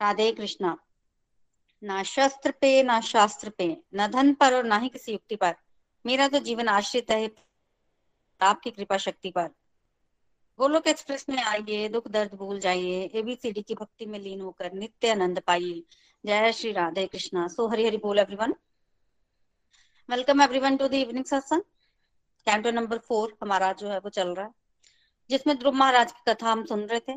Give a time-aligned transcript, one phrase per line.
[0.00, 0.76] राधे कृष्णा
[1.82, 5.54] ना शस्त्र पे ना शास्त्र पे न धन पर और ना ही किसी युक्ति पर
[6.06, 7.30] मेरा तो जीवन आश्रित है
[8.40, 9.48] आपकी कृपा शक्ति पर
[10.58, 15.10] गोलोक एक्सप्रेस में आइए दुख दर्द भूल जाइए एबीसीडी की भक्ति में लीन होकर नित्य
[15.10, 15.82] आनंद पाइए
[16.26, 18.54] जय श्री राधे कृष्णा सो हरि हरि बोल everyone
[20.08, 21.62] welcome everyone to the evening satsang
[22.44, 24.52] canto number four हमारा जो है वो चल रहा है।
[25.30, 27.12] जिसमें ध्रुव महाराज की कथा हम सुन रहे थे।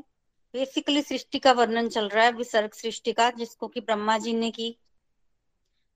[0.53, 4.52] बेसिकली सृष्टि का वर्णन चल रहा है विसर्ग सृष्टि का, जिसको कि ब्रह्मा जी ने
[4.52, 4.80] की।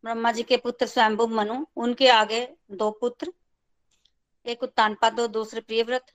[0.03, 3.33] ब्रह्मा जी के पुत्र स्वयंभु मनु, उनके आगे दो पुत्र,
[4.45, 6.05] एक उत्तानपाद और दूसरे प्रियव्रत।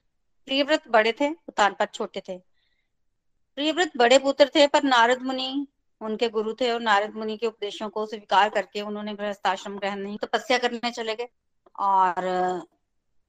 [0.46, 2.38] प्रियव्रत बड़े थे, उत्तानपाद छोटे थे।
[3.56, 5.66] प्रियव्रत बड़े पुत्र थे, पर नारद मुनि
[6.00, 10.18] उनके गुरु थे और नारद मुनि के उपदेशों को स्वीकार करके उन्होंने गृहस्थाश्रम ग्रहण नहीं,
[10.18, 11.28] तपस्या तो करने चले गए।
[11.78, 12.22] और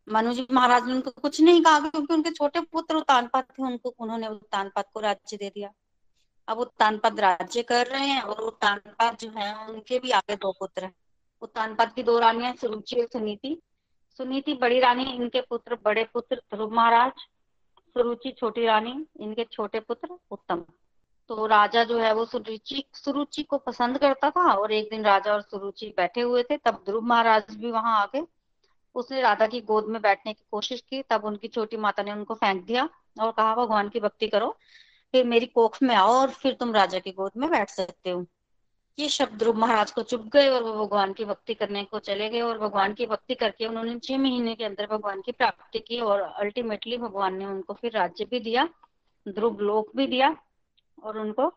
[0.10, 3.96] मनु जी महाराज ने उनको कुछ नहीं कहा क्योंकि उनके छोटे पुत्र उत्तानपाद थे, उनको
[4.00, 5.72] उन्होंने उत्तानपाद को राज्य दे दिया।
[6.48, 10.84] अब उत्तानपाद राज्य कर रहे हैं और उत्तानपाद जो है, उनके भी आगे दो पुत्र
[10.84, 10.94] हैं।
[11.42, 13.62] उत्तानपाद की दो रानियाँ सुरुचि और सुनीति।
[14.18, 17.12] सुनीति बड़ी रानी, इनके पुत्र बड़े पुत्र ध्रुव महाराज।
[17.96, 20.66] सुरुचि छोटी रानी, इनके छोटे पुत्र उत्तम।
[21.28, 25.34] तो राजा जो है, वो सुरुचि सुरुचि को पसंद करता था और एक दिन राजा
[25.34, 28.41] और सुरुचि बैठे हुए थे, तब ध्रुव महाराज भी वहाँ आके
[28.96, 32.36] उसने राधा की गोद में बैठने की कोशिश की, तब उनकी छोटी माता ने उनको
[32.36, 34.56] फेंक दिया और कहा, भगवान की भक्ति करो,
[35.14, 38.26] फिर मेरी कोख में आओ और फिर तुम राजा की गोद में बैठ सकते हो।
[38.98, 42.28] ये शब्द ध्रुव महाराज को चुप गए और वो भगवान की भक्ति करने को चले
[42.30, 46.00] गए और भगवान की भक्ति करके उन्होंने छह महीने के अंदर भगवान की प्राप्ति की
[46.00, 48.68] और अल्टीमेटली भगवान ने उनको फिर राज्य भी दिया,
[49.26, 50.36] ध्रुव लोक भी दिया
[51.04, 51.48] और उनको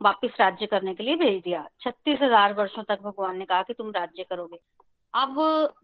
[0.00, 3.74] वापिस राज्य करने के लिए भेज दिया। छत्तीस हज़ार वर्षो तक भगवान ने कहा कि
[3.74, 4.58] तुम राज्य करोगे।
[5.14, 5.36] अब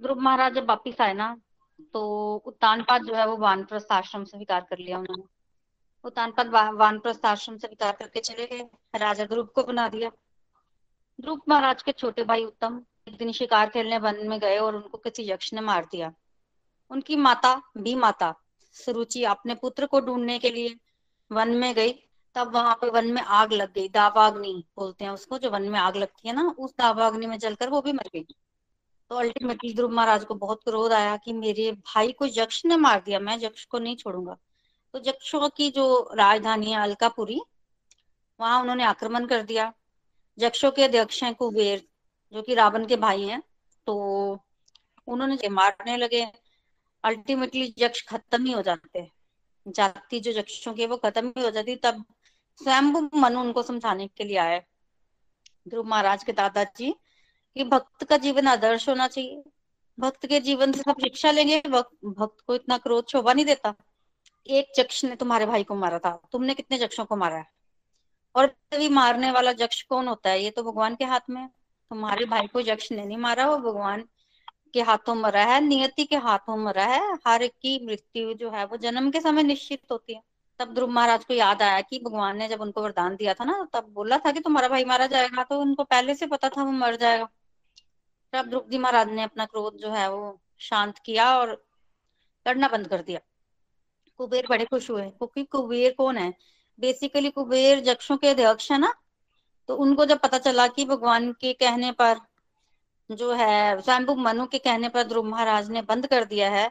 [0.03, 1.37] ध्रुव महाराज जब वापिस आए ना
[1.95, 2.01] तो
[2.47, 5.23] उत्तानपाद जो है वो वानप्रस्थ आश्रम से विकार कर लिया उन्होंने।
[6.05, 10.11] उत्तानपाद वानप्रस्थ आश्रम से विकार करके चले गए, राजा ध्रुव को बना दिया।
[11.21, 14.99] ध्रुव महाराज के छोटे भाई उत्तम एक दिन शिकार खेलने वन में गए और उनको
[14.99, 16.13] किसी यक्ष ने मार दिया।
[16.91, 18.35] उनकी माता, भी माता,
[18.75, 20.77] सुरुचि अपने पुत्र को ढूँढने के लिए
[21.31, 21.93] वन में गई।
[22.37, 25.79] तब वहाँ पे वन में आग लग गई, दावाग्नि बोलते हैं उसको, जो वन में
[25.81, 28.27] आग लगती है ना, उस दावाग्नि में जलकर वो भी मर गई।
[29.11, 33.01] तो अल्टीमेटली ध्रुव महाराज को बहुत क्रोध आया कि मेरे भाई को यक्ष ने मार
[33.01, 34.37] दिया, मैं यक्ष को नहीं छोड़ूँगा।
[34.95, 37.41] तो यक्षों की जो राजधानी है अलकापुरी,
[38.41, 39.73] वहाँ उन्होंने आक्रमण कर दिया।
[40.39, 41.83] यक्षों के अध्यक्ष हैं कुबेर,
[42.33, 43.43] जो कि रावण के भाई हैं
[43.87, 43.97] तो
[45.09, 46.25] उन्होंने मारने लगे।
[47.05, 49.07] अल्टीमेटली यक्ष खत्म ही हो जाते।
[49.67, 52.05] जाति जो यक्षों की वो खत्म ही हो जाती। तब
[52.61, 54.65] स्वयं मनु उनको समझाने के लिए आए।
[55.69, 56.95] ध्रुव महाराज के दादाजी
[57.57, 59.43] कि भक्त का जीवन आदर्श होना चाहिए।
[59.99, 61.61] भक्त के जीवन से सब शिक्षा लेंगे,
[62.05, 63.75] भक्त को इतना क्रोध शोभा नहीं देता।
[64.47, 67.47] एक जक्ष ने तुम्हारे भाई को मारा था। तुमने कितने जक्षों को मारा है?
[68.35, 70.43] और तभी मारने वाला जक्ष कौन होता है?
[70.43, 71.49] ये तो भगवान के हाथ में
[71.91, 74.05] तुम्हारे भाई को जक्ष ने नहीं मारा, वो भगवान
[74.75, 78.65] के हाथों मरा है, नियति के हाथों मरा है। हर एक की मृत्यु जो है,
[78.65, 80.23] वो जन्म के समय निश्चित होती है।
[80.59, 83.69] तब ध्रुव महाराज को याद आया कि भगवान ने जब उनको वरदान दिया था ना,
[83.73, 86.73] तब बोला था कि तुम्हारा भाई मारा जाएगा तो उनको पहले से पता था वो
[86.73, 87.29] मर जाएगा।
[88.33, 91.51] तब द्रुपदी महाराज ने अपना क्रोध जो है वो शांत किया और
[92.49, 93.21] लड़ना बंद कर दिया।
[94.19, 96.33] कुबेर बड़े खुश हुए, क्योंकि कुबेर कौन है?
[96.79, 98.95] बेसिकली कुबेर जक्षों के अध्यक्ष है ना?
[99.69, 102.19] तो उनको जब पता चला कि भगवान के कहने पर
[103.11, 106.71] जो है, स्वयंभु मनु के कहने पर ध्रुव महाराज ने बंद कर दिया है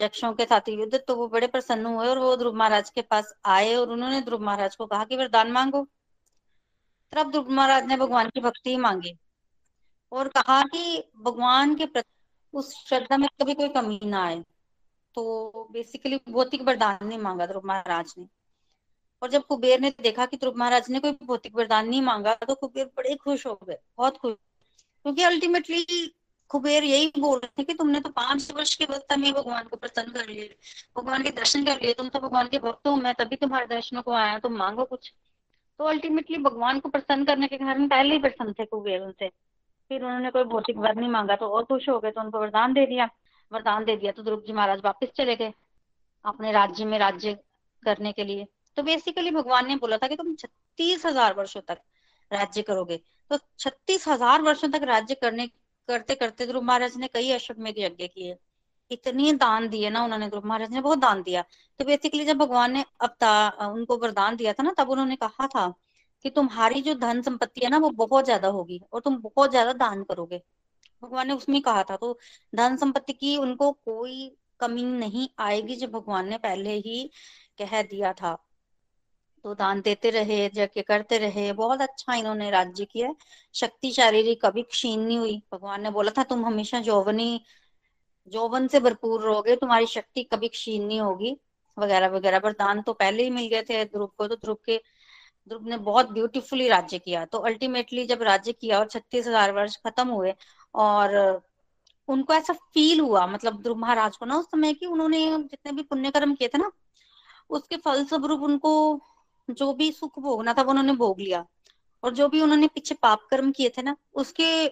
[0.00, 3.32] जक्षों के साथ युद्ध तो वो बड़े प्रसन्न हुए और वो ध्रुव महाराज के पास
[3.44, 5.86] आए और उन्होंने ध्रुव महाराज को कहा कि वरदान मांगो।
[7.12, 9.18] तब ध्रुव महाराज ने भगवान की भक्ति मांगी।
[10.12, 12.08] और कहा कि भगवान के प्रति
[12.54, 14.42] उस श्रद्धा में कभी कोई कमी ना आए।
[15.14, 18.26] तो बेसिकली भौतिक वरदान नहीं मांगा ध्रुव महाराज ने।
[19.22, 22.54] और जब कुबेर ने देखा कि ध्रुव महाराज ने कोई भौतिक वरदान नहीं मांगा तो
[22.54, 24.34] कुबेर बड़े खुश हो गए, बहुत खुश।
[25.04, 25.84] क्योंकि अल्टीमेटली
[26.50, 29.76] कुबेर यही बोल रहे थे कि तुमने तो पाँच वर्ष के वक्त में भगवान को
[29.76, 30.56] प्रसन्न कर लिए,
[30.96, 34.02] भगवान के दर्शन कर लिए, तुम तो भगवान के भक्त हो, मैं तभी तुम्हारे दर्शनों
[34.02, 35.12] को आया, तुम मांगो कुछ।
[35.80, 39.30] तो अल्टीमेटली भगवान को प्रसन्न करने के कारण पहले ही प्रसन्न थे कुबेर उनसे।
[39.90, 42.72] फिर उन्होंने कोई भौतिक वर नहीं मांगा तो और खुश हो गए तो उनको वरदान
[42.72, 43.08] दे दिया।
[43.52, 45.52] वरदान दे दिया तो ध्रुव जी महाराज वापिस चले गए
[46.24, 47.32] अपने राज्य में, राज्य
[47.82, 48.46] करने के लिए।
[48.76, 51.80] तो बेसिकली भगवान ने बोला था कि तुम छत्तीस हज़ार वर्षो तक
[52.30, 53.00] राज्य करोगे।
[53.30, 55.46] तो छत्तीस हज़ार वर्षो तक राज्य करने,
[55.88, 58.36] करते करते ध्रुव महाराज ने कई अश्वमेध यज्ञ किए।
[58.90, 61.44] इतने दान दिए ना उन्होंने ध्रुव महाराज ने बहुत दान दिया।
[61.80, 65.72] तो बेसिकली जब भगवान ने अब उनको वरदान दिया था ना, तब उन्होंने कहा था
[66.24, 69.72] कि तुम्हारी जो धन संपत्ति है ना वो बहुत ज़्यादा होगी और तुम बहुत ज़्यादा
[69.74, 70.40] दान करोगे।
[71.02, 72.18] भगवान ने उसमें कहा था तो
[72.52, 74.30] धन संपत्ति की उनको कोई
[74.60, 77.10] कमी नहीं आएगी जो भगवान ने पहले ही
[77.60, 78.36] कह दिया था।
[79.44, 83.14] तो दान देते रहे, यज्ञ करते रहे, बहुत अच्छा इन्होंने राज्य किया।
[83.54, 87.40] शक्ति शारीरिक कभी क्षीण नहीं हुई। भगवान ने बोला था, तुम हमेशा जौवनी
[88.32, 91.36] जौवन से भरपूर रहोगे, तुम्हारी शक्ति कभी क्षीण नहीं होगी।
[91.76, 94.80] वगैरह वगैरह। पर दान तो पहले ही मिल गए थे ध्रुव को तो ध्रुव के
[95.48, 99.76] ध्रुव ने बहुत ब्यूटीफुली राज्य किया। तो अल्टीमेटली जब राज्य किया और छत्तीस हज़ार वर्ष
[99.76, 100.34] खत्म हुए
[100.74, 101.42] और
[102.08, 105.82] उनको ऐसा फील हुआ मतलब ध्रुव महाराज को ना उस समय की उन्होंने जितने भी
[105.82, 106.70] पुण्य कर्म किए थे ना,
[107.50, 109.00] उसके फलस्वरूप उनको
[109.48, 111.44] जो भी सुख भोगना था वो उन्होंने भोग लिया।
[112.02, 114.68] और जो भी उन्होंने पीछे पाप कर्म किए थे ना, उसके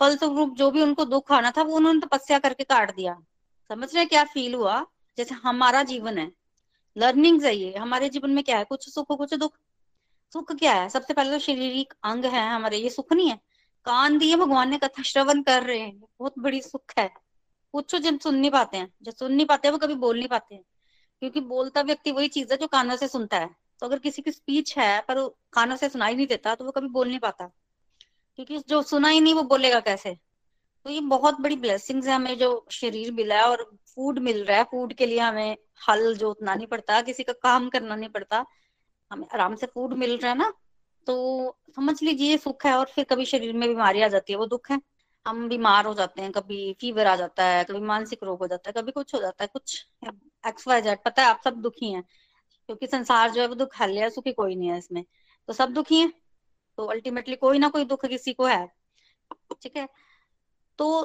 [0.00, 3.16] फलस्वरूप जो भी उनको दुख आना था, वो उन्होंने तपस्या करके काट दिया।
[3.70, 4.84] समझ रहे क्या फील हुआ?
[5.18, 6.30] जैसे हमारा जीवन है।
[6.96, 8.64] लर्निंग है ये। हमारे जीवन में क्या है?
[8.64, 9.56] कुछ सुख, कुछ दुख।
[10.32, 10.88] सुख क्या है?
[10.88, 13.36] सबसे पहले तो शारीरिक अंग है हमारे, ये सुख नहीं है।
[13.84, 17.10] कान दिए, भगवान ने कथा श्रवण कर रहे हैं। बहुत बड़ी सुख है।
[17.72, 20.28] कुछ जब सुन नहीं पाते हैं। जो सुन नहीं पाते हैं, वो कभी बोल नहीं
[20.28, 20.62] पाते हैं।
[21.20, 23.50] क्योंकि बोलता व्यक्ति वही चीज़ है जो कानों से सुनता है।
[23.80, 26.88] तो अगर किसी की स्पीच है, पर कानों से सुनाई नहीं देता तो वो कभी
[26.88, 27.46] बोल नहीं पाता।
[28.36, 30.16] क्योंकि जो सुना ही नहीं, वो बोलेगा कैसे?
[30.84, 34.58] तो ये बहुत बड़ी ब्लेसिंग्स है हमें जो शरीर मिला है और फ़ूड मिल रहा
[34.58, 35.56] है। फ़ूड के लिए हमें
[35.88, 38.46] हल जोतना नहीं पड़ता, किसी का काम करना नहीं पड़ता।
[39.12, 40.52] हमें आराम से फ़ूड मिल रहा है ना
[41.06, 41.14] तो
[41.76, 44.70] समझ लीजिए सुख है और फिर कभी शरीर में बीमारी आ जाती है, वो दुख
[44.70, 44.80] है।
[45.26, 48.70] हम बीमार हो जाते हैं, कभी फीवर आ जाता है, कभी मानसिक रोग हो जाता
[48.70, 49.86] है, कभी कुछ हो जाता है, कुछ
[50.44, 52.02] एक्स वाई जेड पता है, आप सब दुखी हैं,
[52.68, 55.04] क्योंकि संसार जो है वो दुख है सुखी कोई नहीं है इसमें
[55.48, 56.12] तो सब दुखी है
[56.78, 58.66] तो अल्टीमेटली कोई ना कोई दुख किसी को है,
[59.62, 59.88] ठीक है?
[60.78, 61.02] तो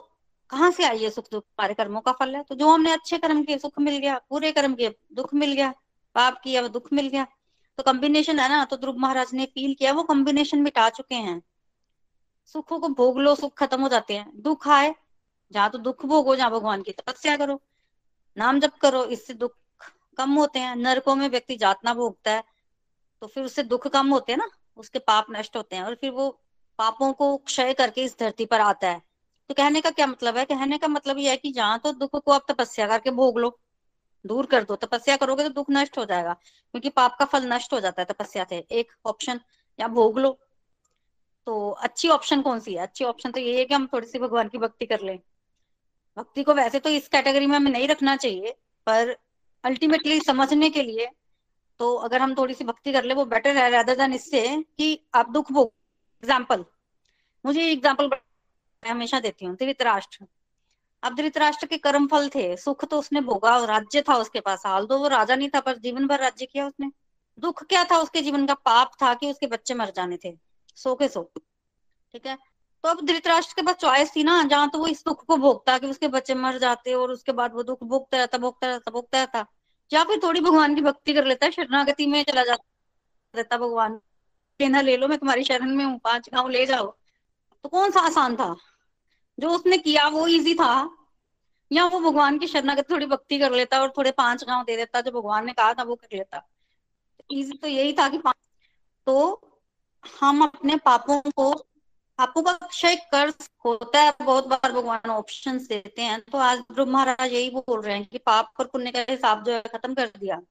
[0.51, 1.43] कहाँ से आई है सुख दुख?
[1.43, 4.51] हमारे कर्मों का फल है तो जो हमने अच्छे कर्म किए, सुख मिल गया, बुरे
[4.51, 5.73] कर्म किए, दुख मिल गया,
[6.15, 7.27] पाप किया, वो दुख मिल गया
[7.79, 11.41] तो कॉम्बिनेशन है ना तो ध्रुव महाराज ने फील किया, वो कॉम्बिनेशन मिटा चुके हैं।
[12.55, 14.93] सुखों को भोग लो, सुख खत्म हो जाते हैं। दुख आए,
[15.51, 17.61] जहाँ तो दुख भोगो जहाँ भगवान की तपस्या करो।
[18.37, 19.55] नाम जप करो, इससे दुख
[20.17, 22.43] कम होते हैं। नरकों में व्यक्ति जातना भोगता है
[23.21, 26.11] तो फिर उससे दुख कम होते हैं ना, उसके पाप नष्ट होते हैं। और फिर
[26.11, 26.29] वो
[26.79, 29.01] पापों को क्षय करके इस धरती पर आता है।
[29.49, 30.45] तो कहने का क्या मतलब है?
[30.45, 33.57] कहने का मतलब यह है कि जहाँ तो दुख को आप तपस्या करके भोग लो।
[34.25, 37.73] दूर कर दो। तपस्या करोगे तो दुख नष्ट हो जाएगा, क्योंकि पाप का फल नष्ट
[37.73, 39.39] हो जाता है तपस्या से। एक ऑप्शन
[39.79, 40.37] या भोग लो।
[41.47, 42.81] तो अच्छी ऑप्शन कौन सी है?
[42.81, 45.17] अच्छी ऑप्शन तो ये है कि हम थोड़ी सी भगवान की भक्ति कर लें।
[46.17, 48.51] भक्ति को वैसे तो इस कैटेगरी में हमें नहीं रखना चाहिए,
[48.87, 49.15] पर
[49.63, 51.09] अल्टीमेटली समझने के लिए
[51.79, 54.41] तो अगर हम थोड़ी सी भक्ति कर ले, वो बेटर है रादर देन इससे
[54.77, 55.71] कि आप दुख भोग
[56.23, 56.65] एग्ज़ाम्पल
[57.45, 58.09] मुझे एग्ज़ाम्पल
[58.83, 60.25] हमेशा देती हूँ धृतराष्ट्र
[61.03, 64.85] अब धृतराष्ट्र के कर्म फल थे, सुख तो उसने भोगा राज्य था उसके पास। हाल
[64.85, 66.91] तो वो राजा नहीं था, पर जीवन भर राज्य किया उसने।
[67.39, 68.53] दुख क्या था उसके जीवन का?
[68.53, 70.37] पाप था कि उसके बच्चे मर जाने थे।
[70.75, 71.31] सो के सो।
[72.13, 72.37] ठीक है?
[72.83, 75.77] तो अब धृतराष्ट्र के पास चॉइस थी ना, जहाँ तो वो इस दुख को भोगता
[75.77, 79.19] कि उसके बच्चे मर जाते, और उसके बाद वो दुख भोगता रहता भोगता रहता भोगता
[79.19, 79.45] रहता।
[79.93, 82.63] या फिर थोड़ी भगवान की भक्ति कर लेता, शरणागति में चला जाता,
[83.35, 83.99] रहता भगवान।
[84.61, 86.97] लेना ले लो, मैं तुम्हारी शरण में हूँ, पाँच गाँव ले जाओ।
[87.63, 88.55] तो कौन सा आसान था?
[89.37, 90.89] जो उसने किया वो इजी था।
[91.71, 95.01] या वो भगवान की शरणागति थोड़ी भक्ति कर लेता और थोड़े पाँच गाँव दे देता,
[95.01, 96.47] जो भगवान ने कहा था वो कर लेता।
[97.31, 98.21] इजी तो यही था कि
[99.07, 99.41] तो
[100.03, 101.51] हम अपने पापों को,
[102.19, 103.33] पापों का क्षय कर
[103.65, 107.95] होता है। बहुत बार भगवान ऑप्शन देते हैं। तो आज ध्रुव महाराज यही बोल रहे
[107.95, 110.41] हैं कि पाप और पुण्य का हिसाब जो है खत्म कर दिया।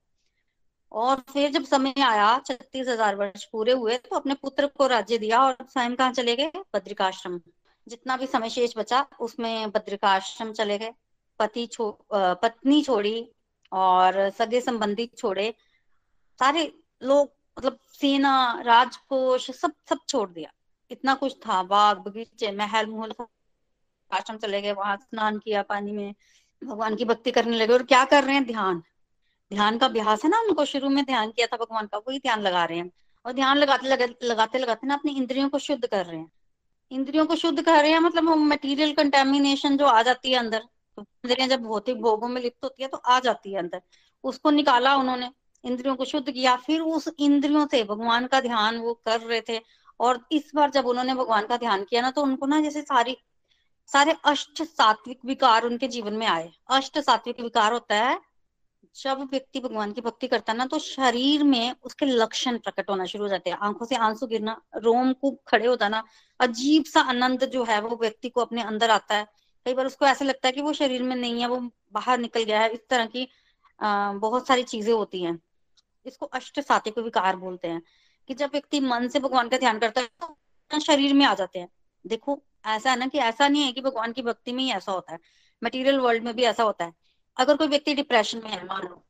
[0.93, 5.19] और फिर जब समय आया, छत्तीस हज़ार वर्ष पूरे हुए तो अपने पुत्र को राज्य
[5.19, 6.51] दिया और स्वयं कहाँ चले गए?
[6.75, 7.41] बद्रिकाश्रम।
[7.89, 10.93] जितना भी समय शेष बचा, उसमें बद्रिकाश्रम चले गए।
[11.39, 13.29] पति छो पत्नी छोड़ी
[13.73, 15.55] और सगे संबंधी छोड़े।
[16.39, 20.51] सारे लोग मतलब सेना, राजकोष, सब सब छोड़ दिया।
[20.91, 23.13] इतना कुछ था, बाग, बगीचे, महल महल
[24.13, 26.15] आश्रम चले गए। वहाँ स्नान किया, पानी में
[26.65, 28.45] भगवान की भक्ति करने लगे। और क्या कर रहे हैं?
[28.47, 28.83] ध्यान।
[29.53, 32.41] ध्यान का अभ्यास है ना उनको। शुरू में ध्यान किया था भगवान का, वही ध्यान
[32.41, 32.91] लगा रहे हैं।
[33.27, 36.31] और ध्यान लगाते लगाते लगाते लगाते ना अपनी इंद्रियों को शुद्ध कर रहे हैं।
[36.91, 40.59] इंद्रियों को शुद्ध कर रहे हैं मतलब मटेरियल कंटेमिनेशन जो आ जाती है अंदर
[40.99, 43.81] तो इंद्रियाँ जब भौतिक भोगों में लिप्त होती है तो आ जाती है अंदर।
[44.25, 45.31] उसको निकाला उन्होंने,
[45.65, 49.61] इंद्रियों को शुद्ध किया। फिर उस इंद्रियों से भगवान का ध्यान वो कर रहे थे
[50.01, 53.17] और इस बार जब उन्होंने भगवान का ध्यान किया ना तो उनको ना जैसे सारी,
[53.89, 58.19] सारे अष्ट सात्विक विकार उनके जीवन में आए। अष्ट सात्विक विकार होता है
[58.97, 63.05] जब व्यक्ति भगवान की भक्ति करता है ना तो शरीर में उसके लक्षण प्रकट होना
[63.07, 66.03] शुरू हो जाते हैं। आँखों से आँसू गिरना, रोम को खड़े हो जाना
[66.41, 69.27] अजीब सा आनंद जो है वो व्यक्ति को अपने अंदर आता है।
[69.67, 71.61] कई बार उसको ऐसा लगता है कि वो शरीर में नहीं है, वो
[71.93, 73.29] बाहर निकल गया है, इस तरह की
[73.81, 75.39] बहुत सारी चीज़ें होती हैं।
[76.07, 77.83] इसको अष्ट सात्विक विकार बोलते हैं
[78.29, 80.09] कि जब व्यक्ति मन से भगवान का ध्यान करता है
[80.71, 81.69] तो शरीर में आ जाते हैं।
[82.05, 84.93] देखो, ऐसा है ना कि ऐसा नहीं है कि भगवान की भक्ति में ही ऐसा
[84.93, 85.19] होता है।
[85.63, 86.93] मटेरियल वर्ल्ड में भी ऐसा होता है।
[87.37, 89.03] अगर कोई व्यक्ति डिप्रेशन में है, मान लो,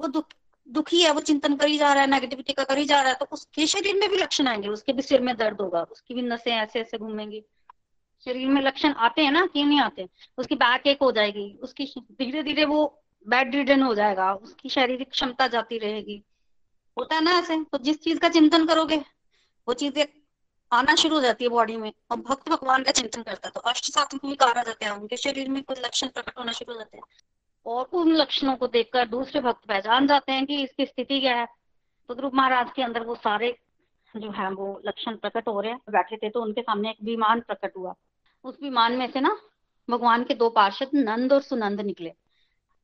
[0.00, 0.26] वो दुख,
[0.68, 3.26] दुखी है, वो चिंतन करी जा रहा है नेगेटिविटी का करी जा रहा है तो
[3.32, 6.52] उसके शरीर में भी लक्षण आएँगे, उसके भी सिर में दर्द होगा, उसकी भी नसें
[6.52, 7.44] ऐसे ऐसे घूमेंगी।
[8.26, 10.08] शरीर में लक्षण आते हैं ना क्यों नहीं आते?
[10.38, 12.86] उसकी बैक एक हो जाएगी, उसकी धीरे धीरे वो
[13.26, 16.22] बेड रिडन हो जाएगा, उसकी शारीरिक क्षमता जाती रहेगी।
[16.96, 18.96] होता है ना ऐसे तो जिस चीज़ का चिंतन करोगे,
[19.68, 20.04] वो चीज़ें
[20.72, 23.60] आना शुरू हो जाती है बॉडी में, और भक्त भगवान का चिंतन करता है तो
[23.60, 26.78] अष्ट सात्विक विकार आ जाते हैं, उनके शरीर में कुछ लक्षण प्रकट होना शुरू हो
[26.78, 27.04] जाते हैं।
[27.66, 31.46] और उन लक्षणों को देखकर दूसरे भक्त पहचान जाते हैं कि इसकी स्थिति क्या है।
[32.08, 33.56] तो ध्रुव महाराज के अंदर वो सारे
[34.14, 37.40] जो है, वो लक्षण प्रकट हो रहे हैं। बैठे थे तो उनके सामने एक विमान
[37.40, 37.94] प्रकट हुआ।
[38.44, 39.36] उस विमान में से ना
[39.88, 42.12] भगवान के दो पार्षद नंद और सुनंद निकले।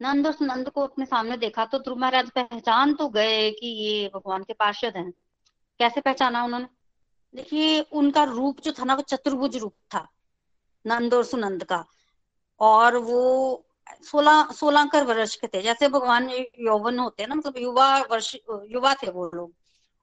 [0.00, 4.10] नंद और सुनंद को अपने सामने देखा तो ध्रुव महाराज पहचान तो गए कि ये
[4.14, 5.10] भगवान के पार्षद हैं।
[5.80, 6.66] कैसे पहचाना उन्होंने?
[7.34, 10.06] देखिए, उनका रूप जो था ना, वो चतुर्भुज रूप था,
[10.84, 11.84] नंद और सुनंद का।
[12.60, 13.64] और वो
[14.02, 16.30] सोलह सोलह कर वर्ष के थे। जैसे भगवान
[16.60, 18.36] यौवन होते हैं ना मतलब युवा वर्ष,
[18.68, 19.52] युवा थे वो लोग।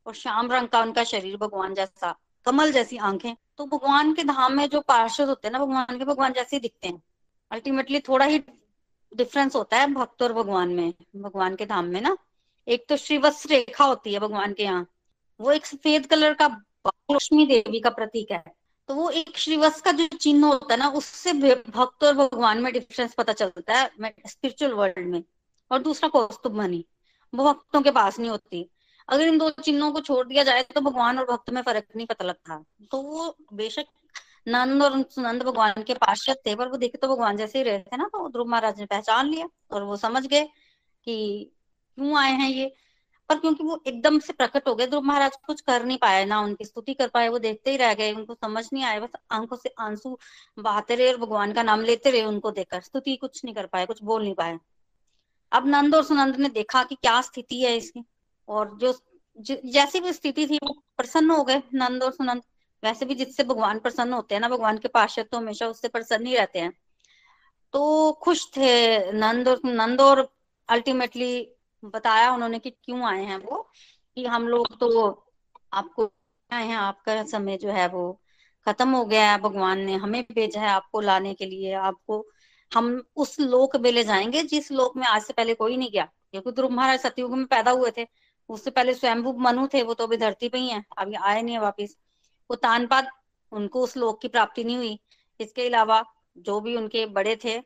[0.08, 2.16] और श्याम रंग का उनका शरीर भगवान जैसा,
[2.46, 6.06] कमल जैसी आँखें। तो भगवान के धाम में जो पार्षद होते हैं ना, भगवान के
[6.06, 7.04] भगवान जैसे दिखते हैं।
[7.52, 8.44] अल्टीमेटली थोड़ा ही
[9.16, 12.18] डिफरेंस होता है भक्त और भगवान में, भगवान के धाम में ना।
[12.68, 14.88] एक तो श्रीवत्स रेखा होती है भगवान के यहाँ।
[15.40, 16.48] वो एक सफ़ेद कलर का
[16.88, 18.57] लक्ष्मी देवी का प्रतीक है।
[18.90, 21.34] तो वो एक श्रीवत्स का जो चिन्ह होता है ना, उससे
[21.70, 25.24] भक्त और भगवान में डिफरेंस पता चलता है स्पिरिचुअल वर्ल्ड में।
[25.72, 26.86] और दूसरा कौस्तुभ मनी।
[27.34, 28.70] वो भक्तों के पास नहीं होती।
[29.10, 32.08] अगर इन दो चिन्हों को छोड़ दिया जाए तो भगवान और भक्त में फ़र्क नहीं
[32.08, 33.86] पता लगता। तो वो बेशक
[34.48, 37.80] नंद और नंद भगवान के पार्षद थे, पर वो देखे तो भगवान जैसे ही रहे
[37.80, 40.44] थे ना तो ध्रुव महाराज ने पहचान लिया और वो समझ गए
[41.06, 41.52] कि
[41.98, 42.74] क्यों आए हैं ये।
[43.30, 46.40] पर क्योंकि वो एकदम से प्रकट हो गए ध्रुव महाराज कुछ कर नहीं पाए, ना
[46.42, 49.56] उनकी स्तुति कर पाए, वो देखते ही रह गए, उनको समझ नहीं आया, बस आँखों
[49.56, 50.18] से आँसू
[50.60, 53.86] बहाते रहे और भगवान का नाम लेते रहे उनको देखकर। स्तुति कुछ नहीं कर पाए,
[53.86, 54.58] कुछ बोल नहीं पाए।
[55.52, 58.04] अब नंद और सुनंद ने देखा कि क्या स्थिति है इसकी,
[58.48, 58.94] और जो
[59.66, 62.42] जैसी भी स्थिति थी, वो प्रसन्न हो गए, नंद और सुनंद।
[62.84, 66.26] वैसे भी जिससे भगवान प्रसन्न होते हैं ना, भगवान के पार्षद तो हमेशा उससे प्रसन्न
[66.26, 66.72] ही रहते हैं।
[67.74, 70.28] तो खुश थे नंद और नंद और
[70.70, 71.57] अल्टीमेटली
[71.94, 73.70] बताया उन्होंने कि क्यों आए हैं वो,
[74.16, 75.10] कि हम लोग तो
[75.74, 76.12] आपको
[76.52, 78.22] आए हैं, आपका समय जो है वो
[78.66, 82.28] खत्म हो गया है, भगवान ने हमें भेजा है आपको लाने के लिए, आपको
[82.76, 86.10] हम उस लोक में ले जाएँगे, जिस लोक में आज से पहले कोई नहीं गया।
[86.32, 88.08] क्योंकि ध्रुव महाराज सतयुग में पैदा हुए थे,
[88.50, 91.56] उससे पहले स्वयंभू मनु थे, वो तो अभी धरती पे ही है, अभी आए नहीं
[91.56, 91.92] है वापिस।
[92.50, 93.08] वो तानपाद,
[93.52, 95.00] उनको उस लोक की प्राप्ति नहीं हुई।
[95.40, 96.06] इसके अलावा
[96.38, 97.64] जो भी उनके बड़े थे,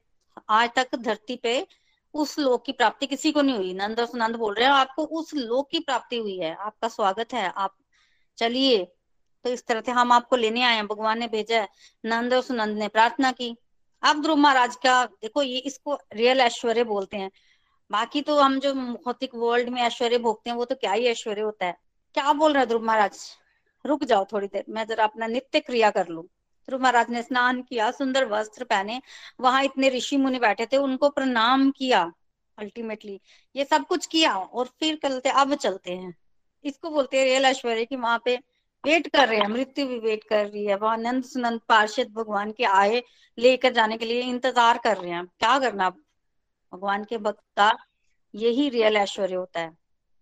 [0.50, 1.68] आज तक धरती पे
[2.14, 5.04] उस लोक की प्राप्ति किसी को नहीं हुई। नंद और सुनंद बोल रहे हैं, आपको
[5.04, 7.76] उस लोक की प्राप्ति हुई है। आपका स्वागत है। आप
[8.38, 8.94] चलिए।
[9.44, 11.68] तो इस तरह से हम आपको लेने आए हैं। भगवान ने भेजा है।
[12.06, 13.58] नंद और सुनंद ने प्रार्थना की।
[14.04, 17.32] अब ध्रुव महाराज का, देखो ये इसको रियल ऐश्वर्य बोलते हैं।
[17.92, 21.42] बाकी तो हम जो भौतिक वर्ल्ड में ऐश्वर्य भोगते हैं, वो तो क्या ही ऐश्वर्य
[21.42, 21.78] होता है।
[22.14, 23.20] क्या बोल रहे हैं ध्रुव महाराज?
[23.86, 26.30] रुक जाओ थोड़ी देर। मैं जरा अपना नित्य क्रिया कर लू।
[26.68, 29.02] ध्रुव महाराज ने स्नान किया, सुंदर वस्त्र पहने,
[29.40, 32.12] वहाँ इतने ऋषि मुनि बैठे थे, उनको प्रणाम किया
[32.58, 33.20] अल्टीमेटली
[33.56, 36.14] ये सब कुछ किया और फिर चलते अब चलते हैं।
[36.66, 38.36] इसको बोलते हैं रियल ऐश्वर्य की वहाँ पे
[38.84, 42.52] वेट कर रहे हैं, मृत्यु भी वेट कर रही है, वहाँ नंद सुनंद पार्षद भगवान
[42.52, 43.02] के आए,
[43.38, 47.72] लेकर जाने के लिए इंतज़ार कर रहे हैं। क्या करना भगवान के भक्त का
[48.34, 49.70] यही रियल ऐश्वर्य होता है।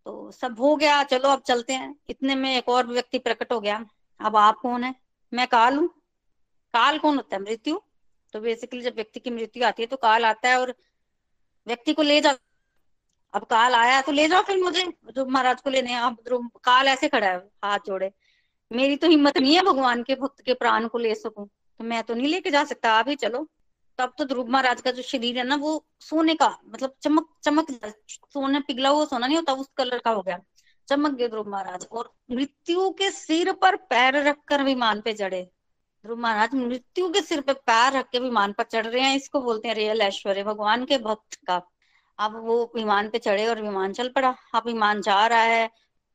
[0.05, 3.59] तो सब हो गया, चलो अब चलते हैं। इतने में एक और व्यक्ति प्रकट हो
[3.59, 3.85] गया।
[4.19, 4.95] अब आप कौन है?
[5.33, 5.89] मैं काल हूँ।
[6.73, 7.41] काल कौन होता है?
[7.41, 7.79] मृत्यु?
[8.33, 10.73] तो बेसिकली जब व्यक्ति की मृत्यु आती है तो काल आता है और
[11.67, 12.35] व्यक्ति को ले जा
[13.33, 14.83] अब काल आया तो ले जाओ फिर मुझे,
[15.15, 16.17] जो महाराज को लेने अब
[16.63, 18.11] काल ऐसे खड़ा है, हाथ जोड़े।
[18.71, 22.03] मेरी तो हिम्मत नहीं है भगवान के भक्त के प्राण को ले सकूँ। तो मैं
[22.03, 23.47] तो नहीं लेके जा सकता, आप ही चलो।
[23.99, 27.71] तब तो ध्रुव महाराज का जो शरीर है ना, वो सोने का मतलब चमक चमक,
[28.33, 30.39] सोने पिघला हुआ सोना नहीं होता, उस कलर का हो गया।
[30.87, 35.47] चमक गए ध्रुव महाराज। और मृत्यु के सिर पर पैर रखकर विमान पे चढ़े।
[36.05, 39.41] ध्रुव महाराज, मृत्यु के सिर पे पैर रख के विमान पर चढ़ रहे हैं, इसको
[39.41, 41.61] बोलते हैं रियल ऐश्वर्य भगवान के भक्त का।
[42.19, 45.67] अब वो विमान पे चढ़े और विमान चल पड़ा। अब विमान जा रहा है,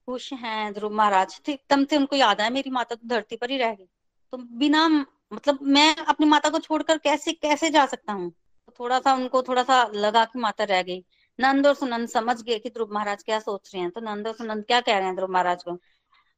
[0.08, 3.56] खुश हैं ध्रुव महाराज। एकदम से उनको याद आया, मेरी माता तो धरती पर ही
[3.56, 3.88] रह गई।
[4.32, 4.88] तो बिना
[5.32, 8.30] मतलब मैं अपनी माता को छोड़कर कैसे कैसे जा सकता हूँ?
[8.30, 11.04] तो थोड़ा सा उनको थोड़ा सा लगा कि माता रह गई।
[11.40, 14.34] नंद और सुनंद समझ गए कि ध्रुव महाराज क्या सोच रहे हैं। तो नंद और
[14.34, 15.78] सुनंद क्या कह रहे हैं ध्रुव महाराज को?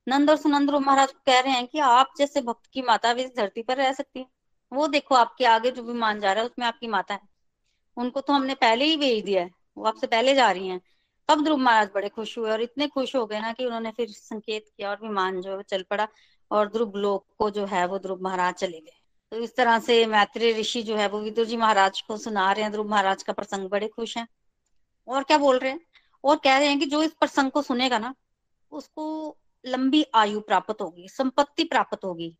[0.08, 3.36] नंद और सुनंद महाराज कह रहे हैं कि आप जैसे भक्त की माता भी इस
[3.36, 4.26] धरती पर रह सकती है।
[4.72, 7.20] वो देखो आपके आगे जो विमान जा रहा है, उसमें आपकी माता है।
[7.96, 10.80] उनको तो हमने पहले ही भेज दिया है। वो आपसे पहले जा रही हैं।
[11.28, 14.08] तब ध्रुव महाराज बड़े खुश हुए और इतने खुश हो गए ना कि उन्होंने फिर
[14.10, 16.08] संकेत किया और विमान जो है चल पड़ा
[16.50, 20.06] और ध्रुव लोक को जो है वो ध्रुव महाराज चले गए। तो इस तरह से
[20.06, 23.32] मैत्री ऋषि जो है वो विदुर जी महाराज को सुना रहे हैं। ध्रुव महाराज का
[23.32, 24.28] प्रसंग बड़े खुश हैं।
[25.08, 25.80] और क्या बोल रहे हैं?
[26.24, 28.14] और कह रहे हैं कि जो इस प्रसंग को सुनेगा ना,
[28.70, 29.36] उसको
[29.66, 32.34] लंबी आयु प्राप्त होगी, संपत्ति प्राप्त होगी।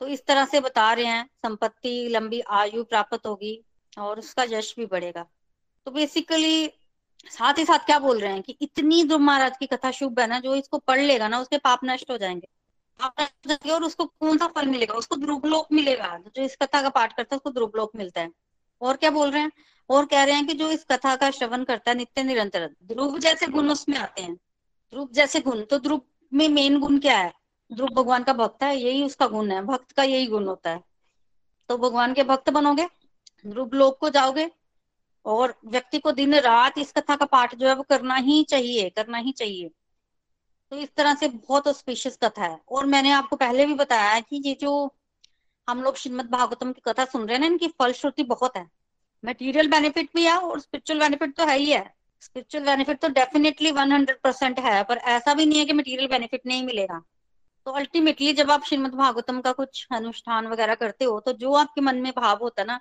[0.00, 3.64] तो इस तरह से बता रहे हैं, संपत्ति, लंबी आयु प्राप्त होगी
[3.98, 5.26] और उसका यश भी बढ़ेगा।
[5.84, 6.68] तो बेसिकली
[7.26, 10.26] साथ ही साथ क्या बोल रहे हैं कि इतनी ध्रुव महाराज की कथा शुभ है
[10.26, 12.48] ना, जो इसको पढ़ लेगा ना, उसके पाप नष्ट हो जाएँगे।
[13.70, 14.94] और उसको कौन सा फल मिलेगा?
[14.94, 18.30] उसको ध्रुवलोक मिलेगा। जो इस कथा का पाठ करता है, उसको ध्रुवलोक मिलता है।
[18.80, 19.52] और क्या बोल रहे हैं?
[19.90, 23.18] और कह रहे हैं कि जो इस कथा का श्रवण करता है, नित्य निरंतर। ध्रुव
[23.18, 24.34] जैसे गुण उसमें आते हैं।
[24.90, 26.00] ध्रुव जैसे गुण। तो ध्रुव
[26.32, 27.32] में मेन गुण क्या है?
[27.72, 30.84] ध्रुव भगवान का भक्त है, यही उसका गुण है। भक्त का यही गुण होता है।
[31.68, 32.86] तो भगवान के भक्त बनोगे,
[33.46, 34.50] ध्रुव लोक को जाओगे,
[35.24, 38.90] और व्यक्ति को दिन रात इस कथा का पाठ जो है वो करना ही चाहिए,
[38.90, 39.70] करना ही चाहिए।
[40.70, 44.20] तो इस तरह से बहुत ऑस्पिशियस कथा है। और मैंने आपको पहले भी बताया है
[44.20, 44.94] कि ये जो
[45.68, 48.70] हम लोग श्रीमद भागवतम की कथा सुन रहे हैं ना, इनकी फलश्रुति बहुत है।
[49.24, 51.94] मटेरियल बेनिफिट भी है और स्पिरिचुअल बेनिफिट तो है ही है।
[52.24, 56.08] स्पिरिचुअल बेनिफिट तो डेफिनेटली वन हंड्रेड परसेंट है, पर ऐसा भी नहीं है कि मटेरियल
[56.08, 57.00] बेनिफिट नहीं मिलेगा।
[57.66, 61.80] तो अल्टीमेटली जब आप श्रीमद भागवतम का कुछ अनुष्ठान वगैरह करते हो तो जो आपके
[61.80, 62.80] मन में भाव होता है ना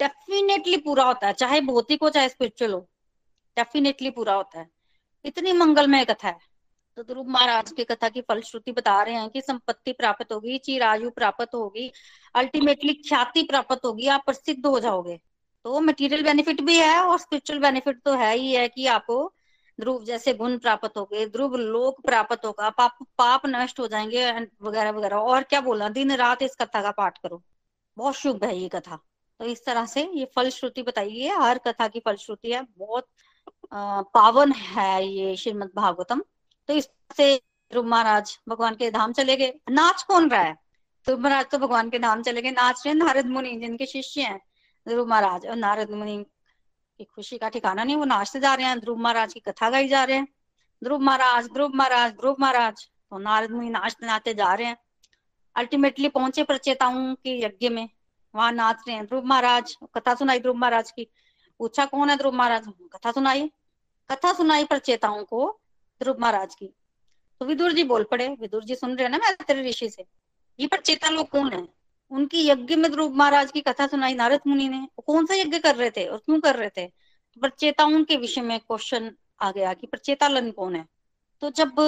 [0.00, 2.80] डेफिनेटली पूरा होता है, चाहे भौतिक हो, चाहे स्पिरिचुअल हो
[3.56, 4.68] डेफिनेटली पूरा होता है।
[5.24, 6.38] इतनी मंगलमय कथा है।
[6.98, 11.10] तो ध्रुव महाराज की कथा की फलश्रुति बता रहे हैं कि संपत्ति प्राप्त होगी, चिरायु
[11.10, 11.90] प्राप्त होगी
[12.34, 15.18] अल्टीमेटली ख्याति प्राप्त होगी, आप प्रसिद्ध हो जाओगे।
[15.68, 19.16] तो मटेरियल बेनिफिट भी है और स्पिरिचुअल बेनिफिट तो है ही है कि आपको
[19.80, 24.30] ध्रुव जैसे गुण प्राप्त हो गए ध्रुव लोक प्राप्त होगा पाप पाप नष्ट हो जाएँगे
[24.62, 25.88] वगैरह वगैरह। और क्या बोला?
[25.88, 27.42] दिन रात इस कथा का पाठ करो।
[27.96, 28.96] बहुत शुभ है ये कथा।
[29.40, 33.08] तो इस तरह से ये फलश्रुति बताइए। हर कथा की फलश्रुति है। बहुत
[33.74, 36.22] पावन है ये श्रीमद भागवतम।
[36.68, 37.34] तो इससे
[37.70, 40.54] ध्रुव महाराज भगवान के धाम चले गए। नाच कौन रहा है?
[41.06, 44.40] ध्रुव महाराज तो भगवान के धाम चले गए। नाच रहे नारद मुनि, जिनके शिष्य हैं।
[44.86, 46.24] ध्रुव महाराज, और नारद मुनि
[47.00, 49.88] की खुशी का ठिकाना नहीं, वो नाचते जा रहे हैं, ध्रुव महाराज की कथा गाई
[49.88, 50.28] जा रहे हैं।
[50.82, 54.76] ध्रुव महाराज ध्रुव महाराज ध्रुव महाराज तो नारद मुनि नाचते नाचते जा रहे हैं।
[55.56, 57.88] अल्टीमेटली पहुँचे प्रचेताओं के यज्ञ में,
[58.34, 61.06] वहाँ नाच रहे हैं। ध्रुव महाराज, कथा सुनाई ध्रुव महाराज की।
[61.60, 62.66] पूछा, कौन है ध्रुव महाराज?
[62.92, 63.50] कथा सुनाई?
[64.10, 65.48] कथा सुनाई प्रचेताओं को
[66.00, 66.72] ध्रुव महाराज की।
[67.40, 70.04] तो विदुर जी बोल पड़े। विदुर जी सुन रहे हैं ना मैं तेरे ऋषि से।
[70.58, 71.66] ये प्रचेता लोग कौन है?
[72.10, 75.76] उनकी यज्ञ में ध्रुव महाराज की कथा सुनाई। नारद मुनि ने कौन सा यज्ञ कर
[75.76, 76.86] रहे थे और क्यों कर रहे थे?
[76.86, 80.86] तो प्रचेताओं के विषय में क्वेश्चन आ गया कि प्रचेता लन कौन है?
[81.42, 81.80] तो जब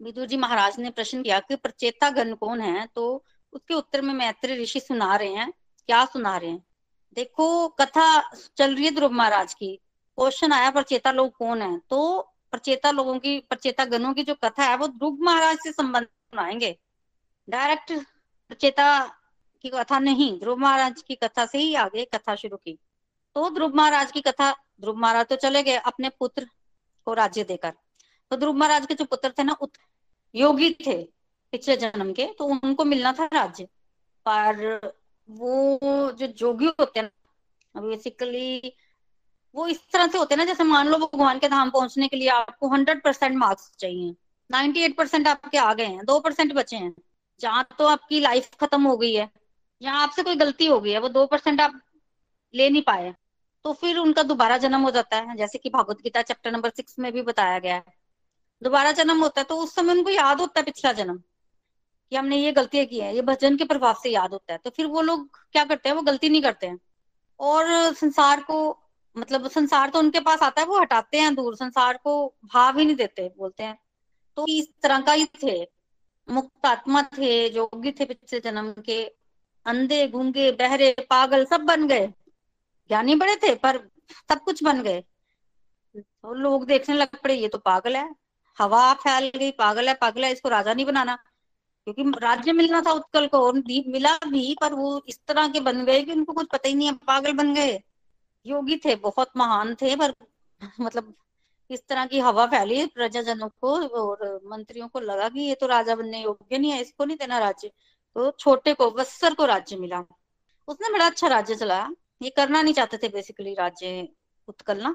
[0.00, 4.14] विदुर जी महाराज ने प्रश्न किया कि प्रचेता गण कौन है तो उसके उत्तर में
[4.14, 5.52] मैत्री ऋषि सुना रहे हैं।
[5.88, 6.62] क्या सुना रहे हैं?
[7.16, 8.20] देखो, कथा
[8.56, 9.74] चल रही है ध्रुव महाराज की।
[10.18, 11.78] क्वेश्चन आया, प्रचेता लोग कौन है?
[11.90, 16.04] तो प्रचेता लोगों की प्रचेता गणों की जो कथा है, वो ध्रुव महाराज से संबंध
[16.04, 16.76] सुनाएँगे।
[17.48, 17.92] डायरेक्ट
[18.48, 18.86] प्रचेता
[19.62, 22.78] की कथा नहीं, ध्रुव महाराज की कथा से ही आगे कथा शुरू की।
[23.36, 26.46] तो ध्रुव महाराज की कथा, ध्रुव महाराज तो चले गए अपने पुत्र
[27.06, 27.72] को राज्य देकर।
[28.30, 29.56] तो ध्रुव महाराज के जो पुत्र थे ना
[30.34, 30.96] योगी थे
[31.52, 33.64] पिछले जन्म के तो उनको मिलना था राज्य।
[34.26, 34.92] पर
[35.28, 37.10] वो जो जोगी होते हैं
[37.74, 38.72] बेसिकली
[39.54, 42.16] वो इस तरह से होते हैं ना, जैसे मान लो भगवान के धाम पहुँचने के
[42.16, 44.14] लिए आपको हंड्रेड परसेंट मार्क्स चाहिए।
[44.50, 46.94] नाइन्टी एट परसेंट आपके आ गए हैं, दो परसेंट बचे हैं।
[47.40, 49.28] जहाँ तो आपकी लाइफ खत्म हो गई है।
[49.82, 51.80] जहाँ आपसे कोई गलती हो गई है, वो दो परसेंट आप
[52.54, 53.14] ले नहीं पाए
[53.64, 56.98] तो फिर उनका दोबारा जन्म हो जाता है। जैसे कि Bhagavad Gita chapter number six
[56.98, 57.84] में भी बताया गया है।
[58.62, 61.16] दोबारा जन्म होता है तो उस समय उनको याद होता है पिछला जन्म,
[62.12, 64.70] कि हमने ये गलतियाँ की है, ये भजन के प्रभाव से याद होता है। तो
[64.70, 66.78] फिर वो लोग क्या करते हैं, वो गलती नहीं करते हैं।
[67.40, 68.78] और संसार को
[69.16, 72.84] मतलब संसार तो उनके पास आता है, वो हटाते हैं दूर, संसार को भाव ही
[72.84, 73.78] नहीं देते, बोलते हैं।
[74.36, 75.60] तो इस तरह का ही थे,
[76.28, 79.04] मुक्त आत्मा थे योगी थे पिछले जन्म के।
[79.68, 82.06] अंधे, गूँगे, बहरे, पागल सब बन गए।
[82.88, 83.78] ज्ञानी बड़े थे, पर
[84.28, 85.00] सब कुछ बन गए।
[85.96, 88.14] तो लोग देखने लग पड़े, ये तो पागल है।
[88.58, 91.16] हवा फैल गई, पागल है पागल है, इसको राजा नहीं बनाना।
[91.86, 95.60] क्योंकि राज्य मिलना था उत्कल को, और दीप मिला भी, पर वो इस तरह के
[95.60, 97.82] बन गए कि उनको कुछ पता ही नहीं है, पागल बन गए।
[98.46, 100.14] योगी थे, बहुत महान थे, पर
[100.80, 101.14] मतलब
[101.70, 105.94] इस तरह की हवा फैली प्रजाजनों को, और मंत्रियों को लगा कि ये तो राजा
[105.94, 107.70] बनने योग्य नहीं है, इसको नहीं देना राज्य।
[108.16, 110.04] तो छोटे को वत्सर को राज्य मिला।
[110.68, 111.90] उसने बड़ा अच्छा राज्य चलाया
[112.22, 114.08] ये करना नहीं चाहते थे बेसिकली राज्य
[114.48, 114.94] उत्कल ना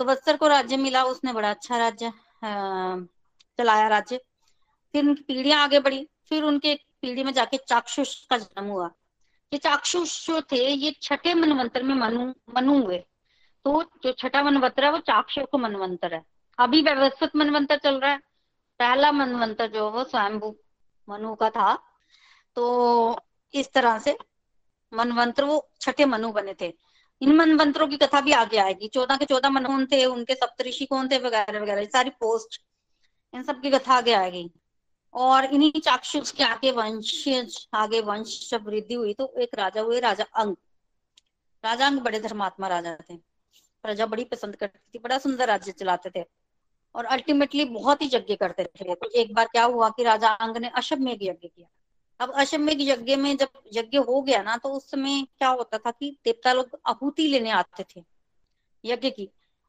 [0.00, 2.12] तो वत्सर को राज्य मिला, उसने बड़ा अच्छा राज्य
[3.58, 4.20] चलाया राज्य।
[4.94, 8.86] फिर उनकी पीढ़ियाँ आगे बढ़ी। फिर उनके पीढ़ी में जाके चाक्षुष का जन्म हुआ।
[9.52, 12.98] ये चाक्षुष जो थे, ये छठे मनवंतर में मनु मनु हुए।
[13.64, 16.22] तो जो छठा मनवंतर है, वो चाक्षुष मनवंतर है।
[16.58, 18.18] अभी व्यवस्थित मनवंतर चल रहा है।
[18.80, 20.54] पहला मनवंतर जो वो स्वयंभू
[21.08, 21.72] मनु का था।
[22.60, 23.20] तो
[23.54, 24.16] इस तरह से
[24.92, 26.72] मनवंत्र वो छठे मनु बने थे।
[27.20, 30.04] इन मनवंत्रों की कथा भी आगे आएगी। चौदह के चौदह मन थे?
[30.04, 31.18] उनके सप्तऋषि कौन थे?
[31.18, 32.60] वगैरह वगैरह। सारी पोस्ट
[33.34, 34.50] इन सब की कथा आगे आएगी।
[35.14, 37.28] और इन्हीं चाक्षुष के आगे वंश
[37.74, 40.56] आगे वंश जब वृद्धि हुई तो एक राजा हुए, राजा अंग।
[41.64, 43.16] राजा अंग बड़े धर्मात्मा राजा थे।
[43.82, 46.24] प्रजा बड़ी पसंद करती थी, बड़ा सुंदर राज्य चलाते थे।
[46.94, 50.56] और अल्टीमेटली बहुत ही यज्ञ करते थे। तो एक बार क्या हुआ कि राजा अंग
[50.56, 51.68] ने अशभ में भी यज्ञ किया।
[52.20, 55.90] अब अशमेघ यज्ञ में जब यज्ञ हो गया ना तो उस समय क्या होता था
[55.90, 58.04] कि देवता लोग आहुति लेने आते थे
[58.84, 59.28] यज्ञ की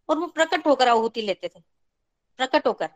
[0.09, 1.59] और वो प्रकट होकर आहुति लेते थे,
[2.39, 2.89] प्रकट होकर।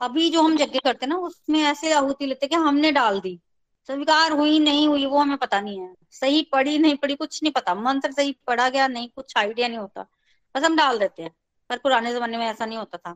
[0.00, 3.40] अभी जो हम यज्ञ करते ना, उसमें ऐसे आहुति लेते कि हमने डाल दी,
[3.88, 7.52] स्वीकार हुई नहीं हुई वो हमें पता नहीं है। सही पढ़ी नहीं पढ़ी कुछ नहीं
[7.52, 10.06] पता, मंत्र सही पढ़ा गया नहीं, कुछ आइडिया नहीं होता,
[10.54, 11.34] बस हम डाल देते हैं।
[11.70, 13.12] पर पुराने जमाने में ऐसा नहीं होता था।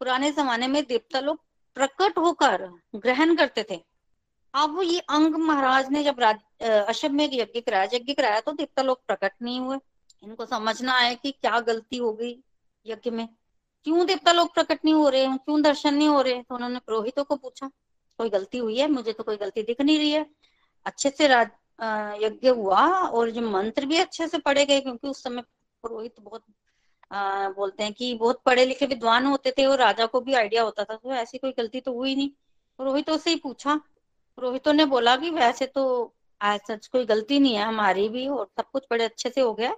[0.00, 1.40] पुराने जमाने में देवता लोग
[1.76, 3.93] प्रकट होकर ग्रहण करते थे
[4.54, 6.20] अब ये अंग महाराज ने जब
[6.88, 9.78] अशब में यज्ञ कराया यज्ञ कराया तो देवता लोग प्रकट नहीं हुए।
[10.22, 12.36] इनको समझना आया कि क्या गलती हो गई
[12.86, 13.28] यज्ञ में।
[13.86, 15.38] क्यों देवता लोग प्रकट नहीं हो रहे हैं?
[15.38, 17.70] क्यों दर्शन नहीं हो रहे तो उन्होंने पुरोहितों को पूछा
[18.18, 18.88] कोई गलती हुई है?
[18.90, 20.26] मुझे तो कोई गलती दिख नहीं रही है।
[20.86, 21.48] अच्छे से राज
[22.22, 25.42] यज्ञ हुआ और जो मंत्र भी अच्छे से पढ़े गए क्योंकि उस समय
[25.84, 26.44] पुरोहित बहुत
[27.10, 30.62] आ, बोलते हैं कि बहुत पढ़े लिखे विद्वान होते थे और राजा को भी आइडिया
[30.62, 32.30] होता था तो ऐसी कोई गलती तो हुई नहीं।
[32.78, 33.80] पुरोहितों से ही पूछा
[34.38, 38.46] पुरोहितों ने बोला कि वैसे तो आज सच कोई गलती नहीं है, हमारी भी और
[38.58, 39.72] सब कुछ बड़े अच्छे से हो गया।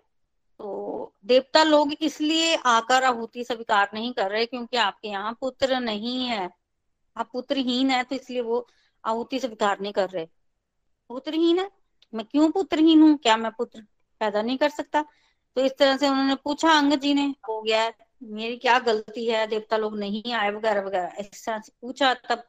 [0.60, 6.24] तो देवता लोग इसलिए आकर आहुति स्वीकार नहीं कर रहे क्योंकि आपके यहाँ पुत्र नहीं
[6.26, 6.48] है।
[7.16, 8.66] आप पुत्रहीन है तो इसलिए वो
[9.04, 10.26] आहुति स्वीकार नहीं कर रहे।
[11.10, 11.70] पुत्रहीन है?
[12.12, 13.16] मैं क्यों पुत्रहीन हूँ?
[13.18, 13.80] क्या मैं पुत्र
[14.20, 15.04] पैदा नहीं कर सकता?
[15.56, 17.92] तो इस तरह से उन्होंने पूछा, अंग जी ने, हो गया,
[18.22, 19.46] मेरी क्या गलती है?
[19.46, 22.42] देवता लोग नहीं आए, वगैरह वगैरह। इस तरह से पूछा, तब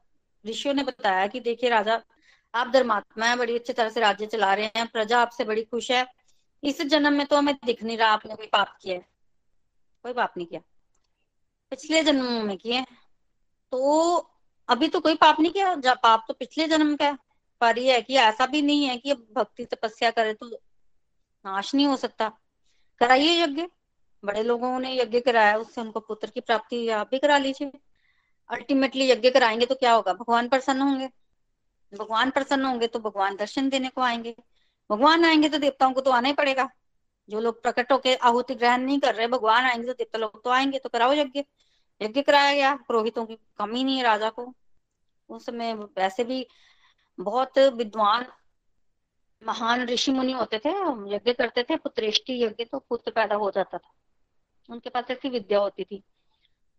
[0.47, 2.01] ऋषियों ने बताया कि देखिए राजा,
[2.53, 5.91] आप धर्मात्मा है, बड़ी अच्छी तरह से राज्य चला रहे हैं, प्रजा आपसे बड़ी खुश
[5.91, 6.05] है।
[6.63, 9.05] इस जन्म में तो हमें दिख नहीं रहा, आपने कोई पाप किया है?
[10.03, 10.61] कोई पाप नहीं किया।
[11.71, 12.81] पिछले जन्म में किए
[13.71, 14.15] तो
[14.69, 17.17] अभी तो कोई पाप नहीं किया पाप तो पिछले जन्म का है।
[17.61, 21.87] पर यह है कि ऐसा भी नहीं है कि भक्ति तपस्या करे तो नाश नहीं
[21.87, 22.29] हो सकता।
[22.99, 23.65] कराइए यज्ञ।
[24.25, 27.71] बड़े लोगों ने यज्ञ कराया, उससे उनको पुत्र की प्राप्ति आप भी करा लीजिए।
[28.49, 30.13] अल्टीमेटली यज्ञ कराएँगे तो क्या होगा?
[30.13, 31.09] भगवान प्रसन्न होंगे।
[31.93, 34.35] भगवान प्रसन्न होंगे तो भगवान दर्शन देने को आएँगे।
[34.89, 36.69] भगवान आएँगे तो देवताओं को तो आना ही पड़ेगा।
[37.29, 40.49] जो लोग प्रकट होकर आहुति ग्रहण नहीं कर रहे, भगवान आएँगे तो देवता लोग तो
[40.49, 41.43] आएँगे तो कराओ यज्ञ।
[42.01, 44.53] यज्ञ कराया गया, पुरोहितों की कमी नहीं है, राजा को।
[45.29, 46.47] उस समय वैसे भी
[47.19, 48.25] बहुत विद्वान,
[49.43, 50.69] महान ऋषि मुनि होते थे
[51.15, 53.91] यज्ञ करते थे, पुत्रेष्टि यज्ञ तो पुत्र पैदा हो जाता था।
[54.69, 56.03] उनके पास ऐसी विद्या होती थी।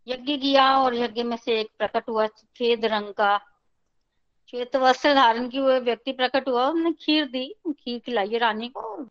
[0.09, 3.39] यज्ञ किया और यज्ञ में से एक प्रकट हुआ सफ़ेद रंग का।
[4.51, 9.09] श्वेत वस्त्र धारण की हुए व्यक्ति प्रकट हुआ, उन्होंने खीर दी, खीर खिलाई रानी को।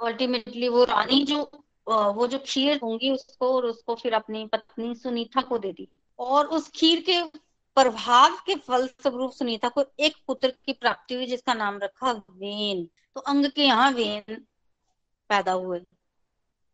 [0.00, 1.50] अल्टीमेटली वो रानी जो
[1.88, 6.46] वो जो खीर होंगी उसको और उसको फिर अपनी पत्नी सुनीता को दे दी। और
[6.46, 7.22] उस खीर के
[7.74, 12.88] प्रभाव के फल स्वरूप सुनीता को एक पुत्र की प्राप्ति हुई, जिसका नाम रखा वेन।
[13.14, 14.34] तो अंग के यहाँ वेन
[15.28, 15.78] पैदा हुए।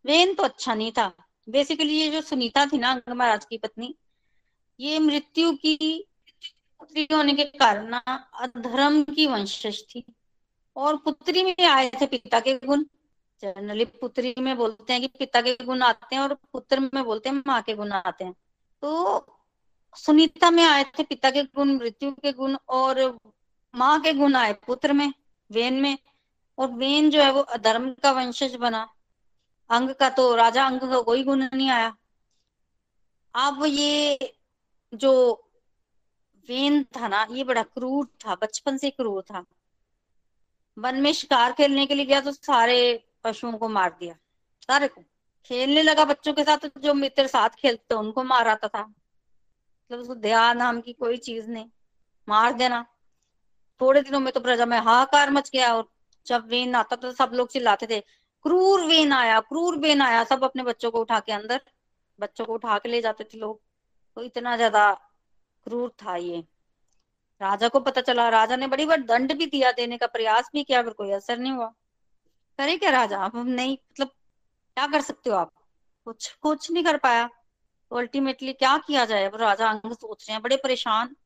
[0.04, 1.12] वेन तो अच्छा नहीं था।
[1.48, 3.94] बेसिकली ये जो सुनीता थी ना अंग महाराज की पत्नी,
[4.80, 6.06] ये मृत्यु की
[6.78, 7.92] पुत्री होने के कारण
[8.34, 10.04] अधर्म की वंशज थी।
[10.76, 12.84] और पुत्री में आए थे पिता के गुण।
[13.40, 17.28] जनरली पुत्री में बोलते हैं कि पिता के गुण आते हैं और पुत्र में बोलते
[17.28, 18.34] हैं माँ के गुण आते हैं।
[18.82, 19.26] तो
[19.96, 23.18] सुनीता में आए थे पिता के गुण, मृत्यु के गुण और
[23.74, 25.12] माँ के गुण आए पुत्र में,
[25.50, 25.98] वेन में।
[26.58, 28.88] और वेन जो है वो अधर्म का वंशज बना।
[29.70, 31.96] अंग का तो राजा अंग का कोई गुण नहीं आया।
[33.34, 34.18] अब ये
[34.94, 35.32] जो
[36.48, 39.44] वेन था ना, ये बड़ा क्रूर था, बचपन से क्रूर था।
[40.78, 44.14] वन में शिकार खेलने के लिए गया तो सारे पशुओं को मार दिया।
[44.60, 45.02] सारे को।
[45.44, 48.82] खेलने लगा बच्चों के साथ तो जो मित्र साथ खेलते थे, उनको मार आता था।
[48.82, 51.70] मतलब उसको दया नाम की कोई चीज़ नहीं।
[52.28, 52.86] मार देना।
[53.80, 55.92] थोड़े दिनों में तो प्रजा में हाहाकार मच गया और
[56.26, 58.04] जब वेन आता तो सब लोग चिल्लाते थे
[58.44, 61.60] क्रूर वेन आया, क्रूर वेन आया सब अपने बच्चों को उठा के अंदर।
[62.18, 63.60] बच्चों को उठा के ले जाते थे लोग।
[64.16, 64.92] तो इतना ज़्यादा
[65.66, 66.44] क्रूर था ये।
[67.40, 70.64] राजा को पता चला, राजा ने बड़ी बार दंड भी दिया देने का प्रयास भी
[70.64, 71.66] किया पर कोई असर नहीं हुआ।
[72.58, 73.18] करे क्या राजा?
[73.18, 75.52] अब हम नहीं मतलब क्या कर सकते हो आप?
[76.04, 77.26] कुछ कुछ नहीं कर पाया।
[77.90, 79.24] तो अल्टीमेटली क्या किया जाए?
[79.24, 81.16] अब राजा अंग सोच रहे हैं, बड़े परेशान।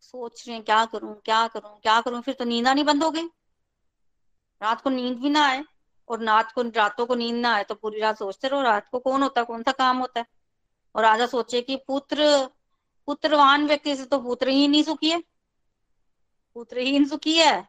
[0.00, 2.20] सोच रहे हैं, क्या करूँ क्या करूँ क्या करूँ?
[2.22, 3.26] फिर तो नींदा नहीं बंद हो गई।
[4.60, 5.62] रात को नींद भी ना आए।
[6.08, 8.98] और रात को, रातों को नींद ना आए तो पूरी रात सोचते रहो, रात को
[8.98, 10.26] कौन होता है, कौन सा काम होता है?
[10.94, 12.48] और राजा सोचे कि पुत्र,
[13.08, 15.22] पुत्रवान व्यक्ति से तो पुत्र ही नहीं सुखी है।
[16.56, 17.68] पुत्रहीन सुखी है।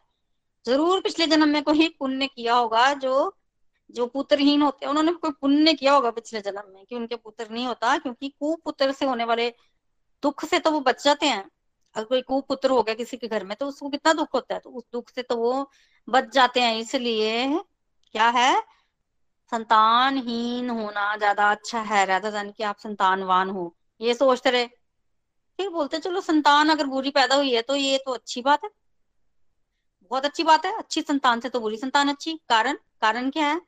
[0.66, 3.36] ज़रूर पिछले जन्म में कोई पुण्य किया होगा जो
[3.90, 7.48] जो पुत्रहीन होते हैं। उन्होंने कोई पुण्य किया होगा पिछले जन्म में कि उनके पुत्र
[7.50, 9.50] नहीं होता, क्योंकि कुपुत्र से होने वाले
[10.24, 11.44] दुख से तो वो बच जाते हैं।
[11.96, 14.60] अगर कोई कुपुत्र हो गया किसी के घर में तो उसको कितना दुख होता है?
[14.62, 15.70] तो उस दुख से तो वो
[16.08, 17.60] बच जाते हैं, इसलिए
[18.16, 18.62] क्या है?
[19.52, 24.66] संतानहीन होना ज़्यादा अच्छा है राधा की आप संतानवान हो। ये सोचते रहे।
[25.60, 28.70] फिर बोलते, चलो, संतान अगर बुरी पैदा हुई है तो ये तो अच्छी बात है।
[30.12, 32.78] बहुत अच्छी बात है। अच्छी संतान से तो बुरी संतान अच्छी। कारण?
[33.02, 33.60] कारण क्या है?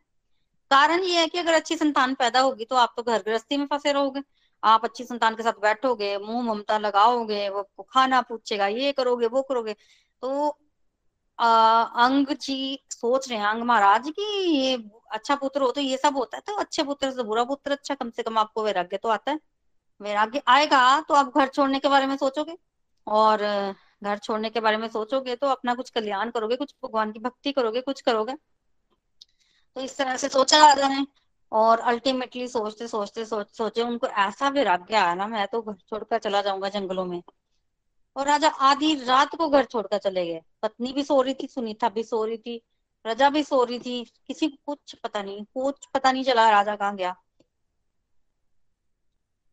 [0.71, 3.65] कारण ये है कि अगर अच्छी संतान पैदा होगी तो आप तो घर गृहस्थी में
[3.67, 4.21] फंसे रहोगे।
[4.63, 9.41] आप अच्छी संतान के साथ बैठोगे, मुँह ममता लगाओगे, वो खाना पूछेगा, ये करोगे, वो
[9.43, 9.73] करोगे।
[10.23, 10.57] तो
[11.39, 14.75] अंग जी सोच रहे हैं, अंग महाराज की ये
[15.11, 17.95] अच्छा पुत्र हो तो ये सब होता है तो अच्छे पुत्र से बुरा पुत्र अच्छा
[17.95, 19.39] कम से कम आपको वैराग्य तो आता है।
[20.01, 22.57] वैराग्य आएगा तो आप घर छोड़ने के बारे में सोचोगे
[23.07, 23.41] और
[24.03, 27.51] घर छोड़ने के बारे में सोचोगे तो अपना कुछ कल्याण करोगे, कुछ भगवान की भक्ति
[27.51, 28.33] करोगे, कुछ करोगे।
[29.77, 31.05] तो इस तरह से सोचा राजा ने
[31.51, 36.19] और अल्टीमेटली सोचते सोचते सोच सोचे उनको ऐसा वैराग्य आया ना, मैं तो घर छोड़कर
[36.19, 37.21] चला जाऊँगा जंगलों में।
[38.15, 41.89] और राजा आधी रात को घर छोड़कर चले गए। पत्नी भी सो रही थी, सुनीता
[41.89, 42.61] भी सो रही थी
[43.03, 46.75] प्रजा भी सो रही थी। किसी को कुछ पता नहीं, कुछ पता नहीं चला राजा
[46.75, 47.15] कहाँ गया।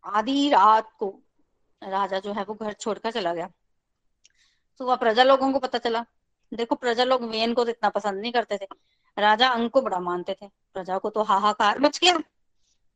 [0.05, 1.21] आधी रात को
[1.83, 3.51] राजा जो है वो घर छोड़कर चला गया।
[4.79, 6.05] सुबह प्रजा लोगों को पता चला।
[6.55, 8.67] देखो, प्रजा लोग वेन को तो इतना पसंद नहीं करते थे।
[9.19, 12.17] राजा अंग को बड़ा मानते थे। प्रजा को तो हाहाकार मच गया।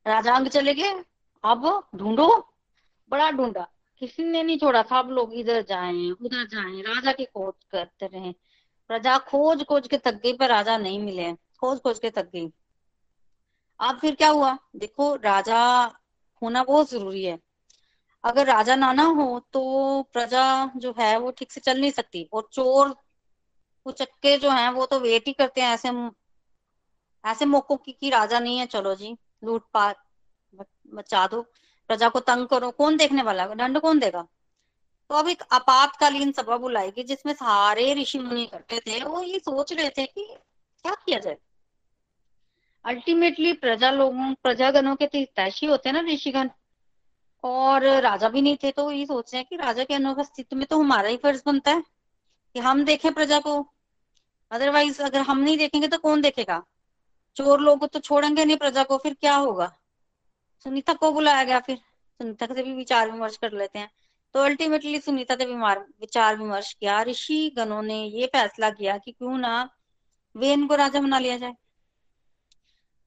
[0.07, 1.05] राजा अंग चले गए।
[1.44, 2.55] अब ढूंढो,
[3.11, 7.64] बड़ा ढूंढा। किसी ने नहीं छोड़ा, सब लोग इधर जाए, उधर जाए, राजा की खोज
[7.70, 8.32] करते रहे।
[8.90, 12.50] प्रजा खोज खोज के थक गई पर राजा नहीं मिले खोज खोज के थक गई
[13.80, 14.56] अब फिर क्या हुआ?
[14.76, 15.59] देखो, राजा
[16.42, 17.38] होना बहुत ज़रूरी है।
[18.24, 20.44] अगर राजा ना ना हो तो प्रजा
[20.76, 22.94] जो है, वो ठीक से चल नहीं सकती। और चोर
[23.87, 25.88] उचक्के जो हैं, वो तो वेट ही करते हैं, ऐसे
[27.24, 29.96] ऐसे मौकों की कि राजा नहीं है। चलो जी, लूटपाट
[30.94, 31.44] बचा दो।
[31.88, 34.22] प्रजा को तंग करो, कौन देखने वाला दंड कौन देगा?
[35.11, 39.72] तो अब एक आपातकालीन सभा बुलाएगी, जिसमें सारे ऋषि मुनि इकट्ठे थे, वो ये सोच
[39.72, 40.27] रहे थे कि
[40.85, 41.37] क्या किया जाए?
[42.85, 46.51] अल्टीमेटली प्रजा लोगों, प्रजागणों के तैशी होते हैं ना ऋषिगण।
[47.44, 50.66] और राजा भी नहीं थे तो ये सोच रहे हैं कि राजा के अनुपस्थित में
[50.66, 51.83] तो हमारा ही फ़र्ज़ बनता है
[52.55, 53.55] कि हम देखें प्रजा को।
[54.51, 56.62] अदरवाइज़ अगर हम नहीं देखेंगे तो कौन देखेगा?
[57.37, 59.72] चोर लोग तो छोड़ेंगे नहीं प्रजा को, फिर क्या होगा?
[60.66, 63.90] सुनीता को बुलाया गया फिर। सुनीता से भी विचार विमर्श कर लेते हैं।
[64.35, 69.37] तो अल्टीमेटली सुनीता से विचार विमर्श किया। ऋषि गणों ने ये फैसला किया कि क्यों
[69.38, 69.52] ना
[70.35, 71.55] वेन को राजा बना लिया जाए।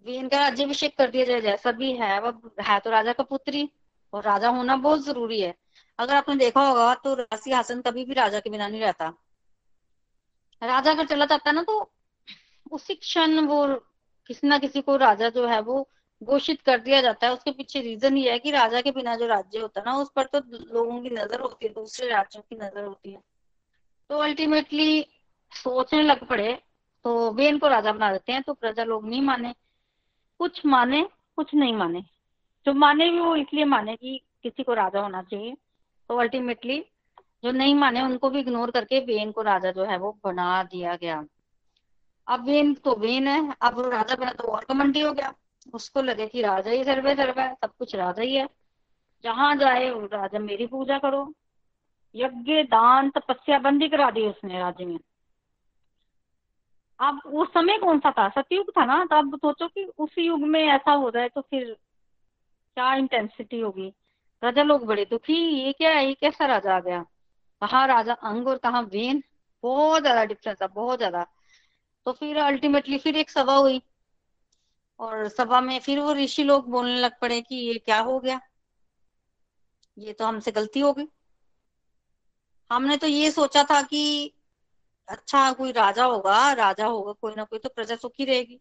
[0.05, 3.69] वेन का राज्यभिषेक कर दिया जाए। जैसा भी है, वह है तो राजा का पुत्री
[4.13, 5.53] और राजा होना बहुत ज़रूरी है।
[5.99, 9.13] अगर आपने देखा होगा तो राशि हासन कभी भी राजा के बिना नहीं रहता।
[10.61, 11.79] राजा अगर चला जाता है ना तो
[12.71, 13.65] उसी क्षण वो
[14.29, 15.89] किसी ना किसी को राजा जो है, वो
[16.21, 19.27] घोषित कर दिया जाता है। उसके पीछे रीजन ये है कि राजा के बिना जो
[19.27, 20.39] राज्य होता है ना, उस पर तो
[20.73, 23.21] लोगों की नज़र होती है, दूसरे राज्यों की नज़र होती है।
[24.09, 25.05] तो अल्टीमेटली
[25.51, 26.53] सोचने लग पड़े
[27.05, 29.53] तो वे इनको राजा बना देते हैं तो प्रजा लोग नहीं माने।
[30.39, 31.01] कुछ माने,
[31.35, 32.01] कुछ नहीं माने।
[32.65, 35.55] जो माने भी वो इसलिए माने कि किसी को राजा होना चाहिए।
[36.09, 36.79] तो अल्टीमेटली
[37.43, 40.95] जो नहीं माने, उनको भी इग्नोर करके वेन को राजा जो है वो बना दिया
[40.95, 41.23] गया।
[42.27, 45.33] अब वेन तो वेन है। अब राजा बना तो और कमंडी हो गया।
[45.73, 48.47] उसको लगे कि राजा ही सर्वे सर्व है, सब कुछ राजा ही है।
[49.23, 51.33] जहाँ जाए राजा मेरी पूजा करो।
[52.15, 54.99] यज्ञ, दान तपस्या बंदी करा दी उसने राज्य में।
[56.99, 58.27] अब उस समय कौन सा था?
[58.29, 59.03] सतयुग था ना?
[59.05, 61.75] तो अब सोचो कि उस युग में ऐसा हो जाए तो फिर
[62.77, 63.87] क्या इंटेंसिटी होगी?
[64.43, 66.05] राजा लोग बड़े दुखी, ये क्या है?
[66.07, 67.01] ये कैसा राजा आ गया?
[67.61, 69.23] कहा राजा अंग और कहा वेन?
[69.63, 71.25] बहुत ज़्यादा डिफरेंस था, बहुत ज़्यादा।
[72.05, 73.81] तो फिर अल्टीमेटली फिर एक सभा हुई।
[74.99, 78.39] और सभा में फिर वो ऋषि लोग बोलने लग पड़े कि ये क्या हो गया?
[79.97, 81.05] ये तो हमसे गलती हो गई।
[82.71, 84.33] हमने तो ये सोचा था कि
[85.07, 88.59] अच्छा कोई राजा होगा राजा होगा, कोई ना कोई तो प्रजा सुखी रहेगी।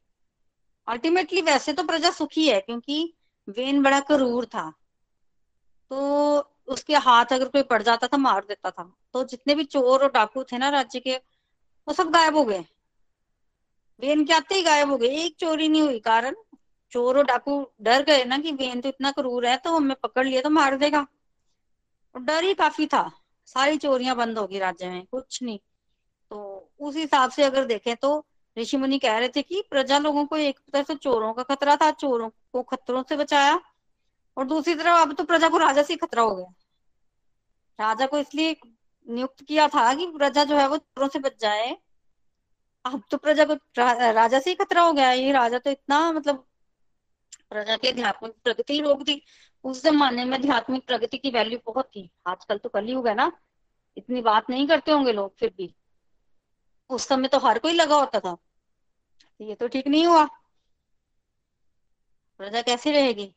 [0.89, 3.15] अल्टीमेटली वैसे तो प्रजा सुखी है, क्योंकि
[3.49, 4.73] वेन बड़ा क्रूर था।
[5.91, 10.03] तो उसके हाथ अगर कोई पड़ जाता था, मार देता था। तो जितने भी चोर
[10.03, 11.17] और डाकू थे ना राज्य के,
[11.89, 12.65] वो सब गायब हो गए।
[14.01, 16.35] वेन के आते ही गायब हो गए। एक चोरी नहीं हुई, कारण
[16.93, 20.27] चोर और डाकू डर गए ना कि वेन तो इतना क्रूर है तो हमें पकड़
[20.27, 21.07] लिया तो मार देगा।
[22.15, 23.11] और डर ही काफ़ी था।
[23.47, 25.59] सारी चोरियाँ बंद होगी राज्य में, कुछ नहीं।
[26.31, 30.25] तो उस हिसाब से अगर देखें तो ऋषि मुनि कह रहे थे कि प्रजा लोगों
[30.27, 33.61] को एक तरह से चोरों का खतरा था, चोरों को खतरों से बचाया।
[34.37, 36.53] और दूसरी तरफ़ अब तो प्रजा को राजा से खतरा हो गया।
[37.79, 38.57] राजा को इसलिए
[39.09, 41.77] नियुक्त किया था कि प्रजा जो है वो चोरों से बच जाए।
[42.89, 46.13] अब तो प्रजा को रा, राजा से ही खतरा हो गया। ये राजा तो इतना
[46.13, 46.47] मतलब
[47.51, 49.23] प्रजा की आध्यात्मिक प्रगति रोक दी।
[49.65, 53.33] उस जमाने में आध्यात्मिक प्रगति की वैल्यू बहुत थी। आजकल तो कल ही है ना।
[53.97, 55.75] इतनी बात नहीं करते होंगे लोग फिर भी।
[56.91, 58.37] उस समय तो हर कोई लगा होता था।
[59.41, 60.25] ये तो ठीक नहीं हुआ।
[62.39, 63.35] प्रजा कैसी रहेगी?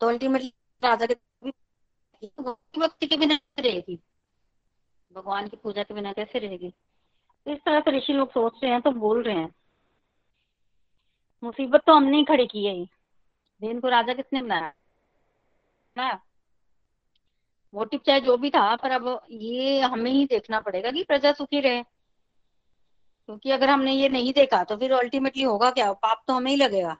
[0.00, 0.52] तो अल्टीमेटली
[0.84, 1.14] राजा के
[2.80, 4.00] भक्ति के बिना रहेगी?
[5.12, 6.74] भगवान की पूजा के बिना कैसे रहेगी?
[7.46, 9.54] इस तरह से ऋषि लोग सोच रहे हैं तो बोल रहे हैं।
[11.44, 12.84] मुसीबत तो हमने ही खड़ी की है।
[13.60, 16.20] दिन को राजा किसने बनाया?
[17.74, 21.60] मोटिव चाहे जो भी था, पर अब ये हमें ही देखना पड़ेगा कि प्रजा सुखी
[21.60, 21.82] रहे।
[23.26, 25.92] क्योंकि अगर हमने ये नहीं देखा तो फिर अल्टीमेटली होगा क्या?
[25.92, 26.96] पाप तो हमें ही लगेगा।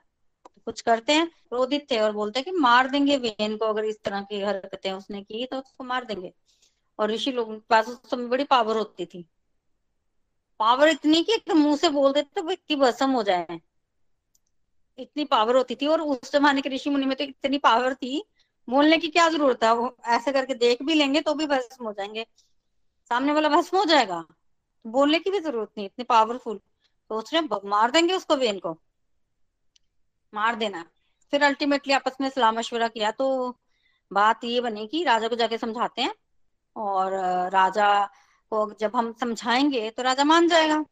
[0.65, 4.03] कुछ करते हैं, क्रोधित थे और बोलते हैं कि मार देंगे वेन को, अगर इस
[4.03, 6.33] तरह की हरकतें उसने की तो उसको मार देंगे।
[6.99, 9.25] और ऋषि लोगों पास उस समय बड़ी पावर होती थी।
[10.59, 13.59] पावर इतनी कि मुँह से बोल देते तो भस्म हो जाए।
[14.99, 18.23] इतनी पावर होती थी और उस जमाने के ऋषि मुनि में तो इतनी पावर थी,
[18.67, 19.73] बोलने की क्या ज़रूरत है?
[19.75, 22.25] वो ऐसे करके देख भी लेंगे तो भी भस्म हो जाएँगे।
[23.11, 24.23] सामने वाला भस्म हो जाएगा।
[24.85, 28.77] बोलने की भी ज़रूरत नहीं, इतनी पावरफुल सोच रहे मार देंगे उसको वेन को
[30.33, 30.83] मार देना।
[31.33, 33.27] फिर अल्टीमेटली आपस में सलाह मशवरा किया तो
[34.11, 36.13] बात ये बनी कि राजा को जाके समझाते हैं
[36.75, 37.13] और,
[37.49, 37.87] राजा
[38.51, 40.83] को जब हम समझाएँगे तो राजा मान जाएगा।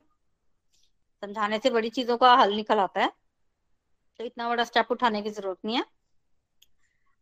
[1.23, 3.11] समझाने से बड़ी चीज़ों का हल निकल आता है।
[4.19, 5.85] तो इतना बड़ा स्टेप उठाने की ज़रूरत नहीं है।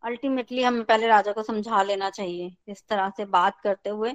[0.02, 4.14] अल्टीमेटली हमें पहले राजा को समझा लेना चाहिए। इस तरह से बात करते हुए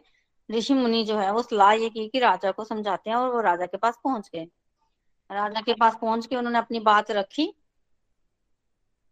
[0.49, 3.41] ऋषि मुनि जो है, वो सलाह ये की कि राजा को समझाते हैं और वो
[3.41, 4.47] राजा के पास पहुँच गए।
[5.29, 7.53] राजा के पास पहुँच के उन्होंने अपनी बात रखी,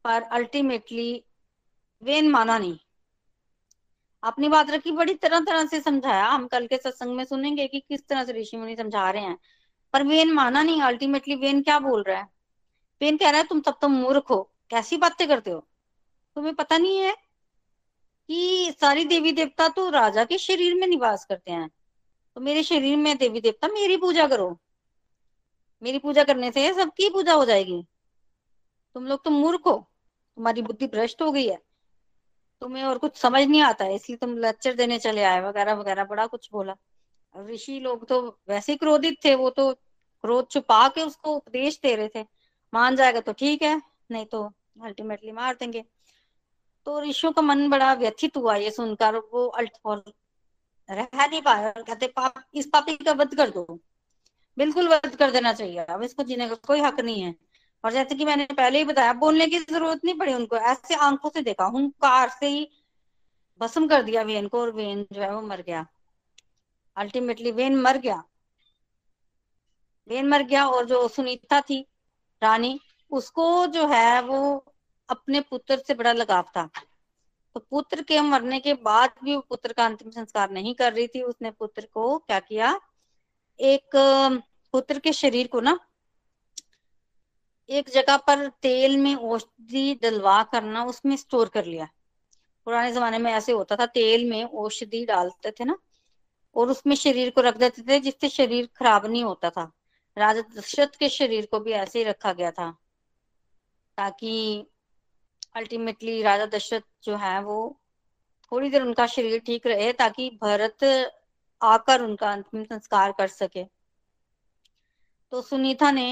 [0.05, 1.23] पर अल्टीमेटली
[2.03, 2.77] वेन माना नहीं।
[4.27, 7.79] अपनी बात रखी, बड़ी तरह तरह से समझाया। हम कल के सत्संग में सुनेंगे कि
[7.79, 9.39] किस तरह से ऋषि मुनि समझा रहे हैं।
[9.93, 12.27] पर वेन माना नहीं अल्टीमेटली वेन क्या बोल रहा है?
[13.01, 15.67] वेन कह रहा है, तुम तब तो मूर्ख हो। कैसी बातें करते हो?
[16.35, 17.15] तुम्हें पता नहीं है
[18.27, 21.69] कि सारी देवी देवता तो राजा के शरीर में निवास करते हैं।
[22.35, 24.59] तो मेरे शरीर में देवी देवता, मेरी पूजा करो।
[25.83, 27.85] मेरी पूजा करने से सबकी पूजा हो जाएगी।
[28.93, 29.91] तुम लोग तो मूर्ख हो।
[30.35, 31.66] तुम्हारी बुद्धि भ्रष्ट हो गई है।
[32.61, 36.03] तुम्हें और कुछ समझ नहीं आता है इसलिए तुम लेक्चर देने चले आए, वगैरह वगैरह,
[36.03, 36.75] बड़ा कुछ बोला।
[37.35, 39.73] ऋषि लोग तो वैसे ही क्रोधित थे, वो तो
[40.23, 42.25] क्रोध छुपा के उसको उपदेश दे रहे थे।
[42.73, 44.43] मान जाएगा तो ठीक है, नहीं तो
[44.83, 45.83] अल्टीमेटली मार देंगे।
[46.85, 50.03] तो ऋषियों का मन बड़ा व्यथित हुआ ये सुनकर, वो अल्ट और
[50.89, 53.79] रह नहीं पाया कहते, पाप, इस पापी का वध कर दो।
[54.57, 57.35] बिल्कुल वध कर देना चाहिए। अब इसको जीने का कोई हक नहीं है।
[57.87, 61.29] और जैसे कि मैंने पहले ही बताया, बोलने की ज़रूरत नहीं पड़ी उनको। ऐसे आँखों
[61.29, 61.69] से देखा
[62.01, 62.69] कार से ही
[63.61, 65.85] भस्म कर दिया वेन को और वेन जो है वो मर गया।
[66.95, 68.23] अल्टीमेटली वेन मर गया।
[70.09, 71.87] वेन मर गया और जो सुनीता थी,
[72.43, 72.79] रानी,
[73.11, 74.65] उसको जो है वो
[75.09, 76.69] अपने पुत्र से बड़ा लगाव था।
[77.53, 81.07] तो पुत्र के मरने के बाद भी वो पुत्र का अंतिम संस्कार नहीं कर रही
[81.07, 82.79] थी। उसने पुत्र को क्या किया?
[83.59, 83.89] एक
[84.71, 85.79] पुत्र के शरीर को ना
[87.69, 91.87] एक जगह पर तेल में औषधि डलवा करना, उसमें स्टोर कर लिया।
[92.67, 95.77] पुराने जमाने में ऐसे होता था, तेल में औषधि डालते थे ना,
[96.55, 99.71] और उसमें शरीर को रख देते थे, जिससे शरीर खराब नहीं होता था।
[100.17, 102.69] राजा दशरथ के शरीर को भी ऐसे ही रखा गया था,
[103.97, 104.65] ताकि
[105.55, 107.79] अल्टीमेटली राजा दशरथ जो है, वो
[108.51, 110.83] थोड़ी देर उनका शरीर ठीक रहे, ताकि भरत
[111.61, 113.63] आकर उनका अंतिम संस्कार कर सके।
[115.33, 116.07] तो सुनीता ने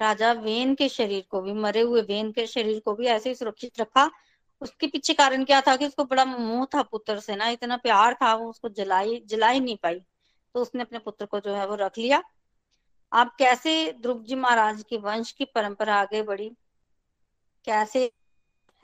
[0.00, 3.34] राजा वेन के शरीर को भी, मरे हुए वेन के शरीर को भी ऐसे ही
[3.34, 4.10] सुरक्षित रखा।
[4.60, 8.14] उसके पीछे कारण क्या था कि उसको बड़ा मोह था पुत्र से ना, इतना प्यार
[8.14, 10.00] था वो, उसको जलाई जलाई नहीं पाई।
[10.54, 12.22] तो उसने अपने पुत्र को जो है वो रख लिया।
[13.12, 16.48] आप कैसे ध्रुव जी महाराज के वंश की परंपरा आगे बढ़ी?
[17.64, 18.12] कैसे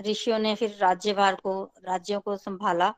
[0.00, 2.94] ऋषियों ने फिर राज्यभार को, राज्यों को संभाला?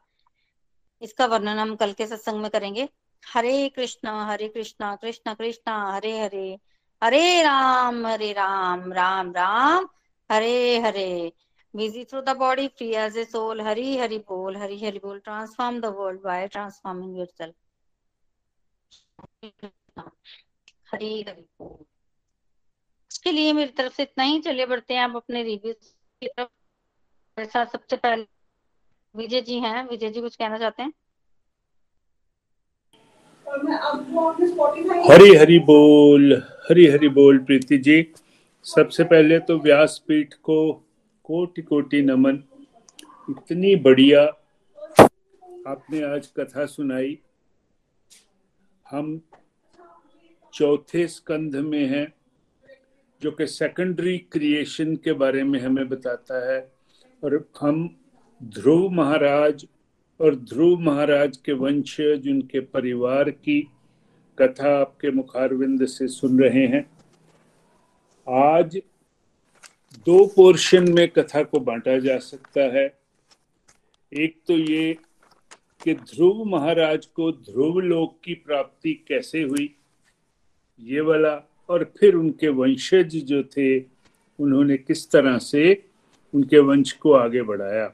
[1.02, 2.88] इसका वर्णन हम कल के सत्संग में करेंगे।
[3.34, 6.58] Hare Krishna Hare Krishna Krishna Krishna, Hare Hare.
[7.02, 9.88] Hare Ram Hare Ram Ram Ram,
[10.30, 11.32] Hare Hare.
[11.74, 15.80] Busy through the body free as a soul Hari, Hari बोल, हरी, हरि बोल। Transform
[15.80, 17.54] the world by transforming yourself
[20.92, 21.84] Hari, Hari बोल।
[23.10, 25.92] इसके लिए मेरी तरफ़ से इतना ही। चले बढ़ते हैं। आप अपने रिव्यूज़
[26.22, 26.48] की तरफ़।
[27.68, 28.26] सबसे पहले
[29.14, 30.92] विजय जी हैं। विजय जी कुछ कहना चाहते हैं?
[33.48, 38.12] हरी हरी बोल, हरी हरी बोल प्रीति जी।
[38.64, 40.72] सबसे पहले तो व्यासपीठ को
[41.24, 42.42] कोटि कोटि नमन।
[43.30, 44.22] इतनी बढ़िया
[45.68, 47.18] आपने आज कथा सुनाई।
[48.90, 49.20] हम
[50.54, 52.12] चौथे स्कंध में हैं,
[53.22, 56.72] जो कि सेकेंडरी क्रिएशन के बारे में हमें बताता है।
[57.24, 57.96] और हम
[58.42, 59.66] ध्रुव महाराज
[60.20, 63.68] और ध्रुव महाराज के वंशज, उनके परिवार की
[64.38, 66.90] कथा आपके मुखारविंद से सुन रहे हैं।
[68.28, 68.76] आज
[70.06, 72.98] दो पोर्शन में कथा को बांटा जा सकता है।
[74.12, 74.98] एक तो ये
[75.84, 79.74] कि ध्रुव महाराज को ध्रुव लोक की प्राप्ति कैसे हुई,
[80.80, 83.80] ये वाला, और फिर उनके वंशज जो थे,
[84.38, 85.84] उन्होंने किस तरह से
[86.34, 87.92] उनके वंश को आगे बढ़ाया।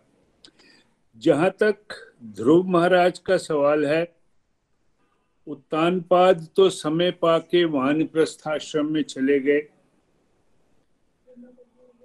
[1.23, 1.77] जहाँ तक
[2.37, 4.07] ध्रुव महाराज का सवाल है,
[5.47, 9.63] उत्तानपाद तो समय पाके वान प्रस्थाश्रम में चले गए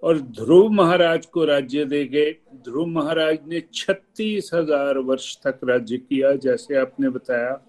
[0.03, 5.97] और ध्रुव महाराज को राज्य दे गए। ध्रुव महाराज ने छत्तीस हज़ार वर्ष तक राज्य
[5.97, 7.59] किया, जैसे आपने बताया,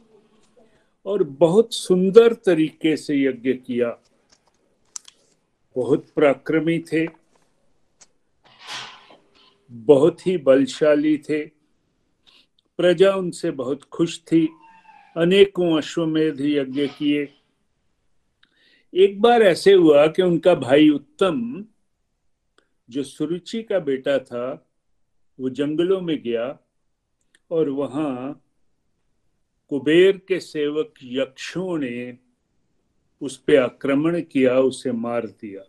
[1.06, 3.96] और बहुत सुंदर तरीके से यज्ञ किया।
[5.76, 7.06] बहुत पराक्रमी थे।
[9.70, 11.46] बहुत ही बलशाली थे।
[12.76, 14.48] प्रजा उनसे बहुत खुश थी।
[15.16, 17.28] अनेकों अश्वमेध यज्ञ किए।
[18.94, 21.64] एक बार ऐसे हुआ कि उनका भाई उत्तम,
[22.90, 24.70] जो सुरुचि का बेटा था,
[25.40, 26.58] वो जंगलों में गया
[27.50, 28.44] और वहाँ
[29.68, 32.18] कुबेर के सेवक यक्षों ने
[33.20, 35.62] उस पर आक्रमण किया, उसे मार दिया।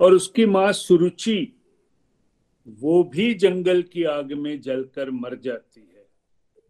[0.00, 1.57] और उसकी माँ सुरुचि
[2.68, 6.06] वो भी जंगल की आग में जलकर मर जाती है।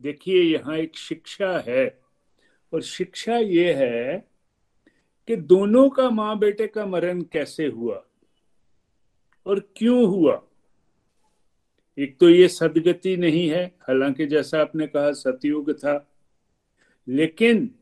[0.03, 2.01] देखिए, यहाँ एक शिक्षा है
[2.72, 4.28] और शिक्षा ये है
[5.28, 8.05] कि दोनों का माँ बेटे का मरण कैसे हुआ
[9.46, 10.42] और क्यों हुआ?
[11.99, 16.11] एक तो ये सदगति नहीं है, हालाँकि जैसा आपने कहा, सतयुग था,
[17.09, 17.74] लेकिन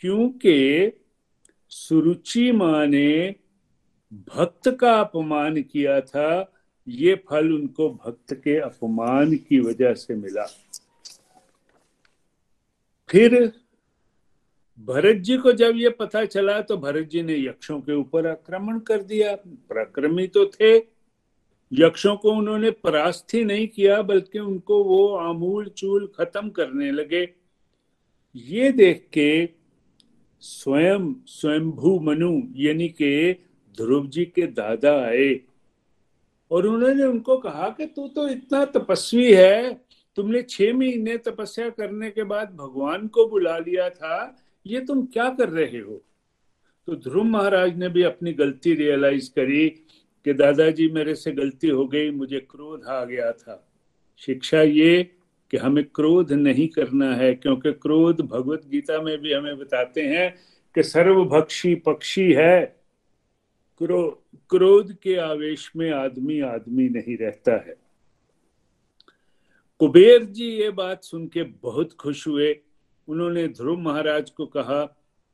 [0.00, 0.92] क्योंकि
[1.68, 3.34] सुरुचि माँ ने
[4.12, 6.48] भक्त का अपमान किया था
[6.88, 10.46] ये फल उनको भक्त के अपमान की वजह से मिला।
[13.08, 13.52] फिर
[14.80, 18.78] भरत जी को जब ये पता चला तो भरत जी ने यक्षों के ऊपर आक्रमण
[18.78, 19.34] कर दिया।
[19.70, 20.76] पराक्रमी तो थे।
[21.72, 27.28] यक्षों को उन्होंने परास्त ही नहीं किया, बल्कि उनको वो आमूल चूल खत्म करने लगे।
[28.36, 29.48] ये देख के
[30.40, 33.32] स्वयं, स्वयंभू मनु, यानी के
[33.76, 35.40] ध्रुव जी के दादा आए।
[36.52, 39.80] और उन्होंने उनको कहा कि तू तो इतना तपस्वी है
[40.16, 44.36] तुमने छह महीने तपस्या करने के बाद भगवान को बुला लिया था
[44.66, 46.04] ये तुम क्या कर रहे हो?
[46.86, 49.68] तो ध्रुव महाराज ने भी अपनी गलती रियलाइज़ करी
[50.24, 53.68] कि दादाजी मेरे से गलती हो गई मुझे क्रोध आ गया था।
[54.18, 55.10] शिक्षा ये
[55.50, 60.36] कि हमें क्रोध नहीं करना है क्योंकि क्रोध भगवत गीता में भी हमें बताते हैं
[60.74, 62.82] कि सर्वभक्षी पक्षी है
[63.78, 67.74] क्रो, क्रोध के आवेश में आदमी आदमी नहीं रहता है।
[69.78, 72.60] कुबेर जी ये बात सुन के बहुत खुश हुए।
[73.08, 74.84] उन्होंने ध्रुव महाराज को कहा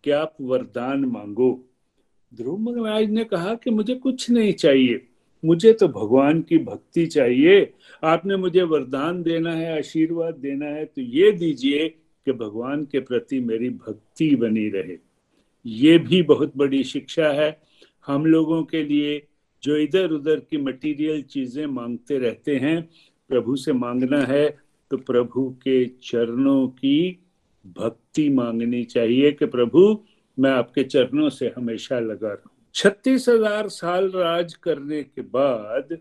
[0.05, 1.65] कि आप वरदान मांगो?
[2.35, 5.07] ध्रुव महाराज ने कहा कि मुझे कुछ नहीं चाहिए।
[5.45, 7.73] मुझे तो भगवान की भक्ति चाहिए।
[8.05, 13.41] आपने मुझे वरदान देना है, आशीर्वाद देना है तो ये दीजिए कि भगवान के प्रति
[13.41, 14.99] मेरी भक्ति बनी रहे।
[15.67, 17.68] ये भी बहुत बड़ी शिक्षा है।
[18.09, 19.23] हम लोगों के लिए
[19.63, 22.83] जो इधर उधर की मटेरियल चीज़ें मांगते रहते हैं,
[23.31, 24.49] प्रभु से मांगना है
[24.91, 27.19] तो प्रभु के चरणों की
[27.79, 30.05] भक्ति मांगनी चाहिए कि प्रभु,
[30.39, 35.97] मैं आपके चरणों से हमेशा लगा रहूँ। छत्तीस हज़ार साल राज करने के बाद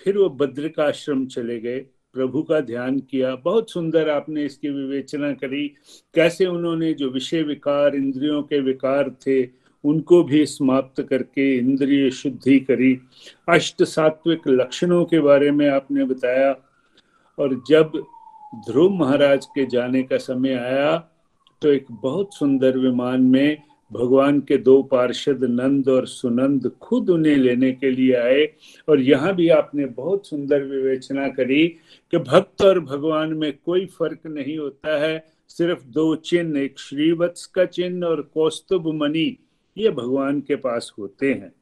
[0.00, 1.78] फिर वो बद्रिकाश्रम चले गए।
[2.14, 5.66] प्रभु का ध्यान किया। बहुत सुंदर आपने इसकी विवेचना करी।
[6.14, 9.42] कैसे उन्होंने जो विषय विकार, इंद्रियों के विकार थे
[9.84, 12.98] उनको भी समाप्त करके इंद्रिय शुद्धि करी।
[13.48, 16.54] अष्ट सात्विक लक्षणों के बारे में आपने बताया।
[17.38, 17.92] और जब
[18.68, 20.96] ध्रुव महाराज के जाने का समय आया
[21.62, 23.58] तो एक बहुत सुंदर विमान में
[23.90, 28.44] भगवान के दो पार्षद नंद और सुनंद खुद उन्हें लेने के लिए आए।
[28.88, 31.66] और यहाँ भी आपने बहुत सुंदर विवेचना करी
[32.12, 37.46] कि भक्त और भगवान में कोई फ़र्क नहीं होता है। सिर्फ़ दो चिन्ह, एक श्रीवत्स
[37.46, 39.36] का चिन्ह और कौस्तुभ मणि
[39.76, 41.52] ये भगवान के पास होते हैं।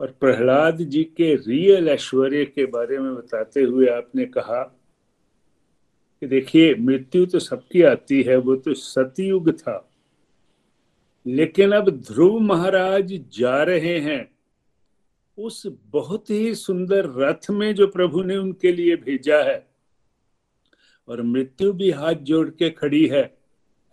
[0.00, 4.62] और प्रहलाद जी के रियल ऐश्वर्य के बारे में बताते हुए आपने कहा
[6.20, 9.90] कि देखिए, मृत्यु तो सबकी आती है, वो तो सतयुग था।
[11.26, 14.38] लेकिन अब ध्रुव महाराज जा रहे हैं।
[15.38, 19.68] उस बहुत ही सुंदर रथ में जो प्रभु ने उनके लिए भेजा है।
[21.08, 23.37] और मृत्यु भी हाथ जोड़ के खड़ी है।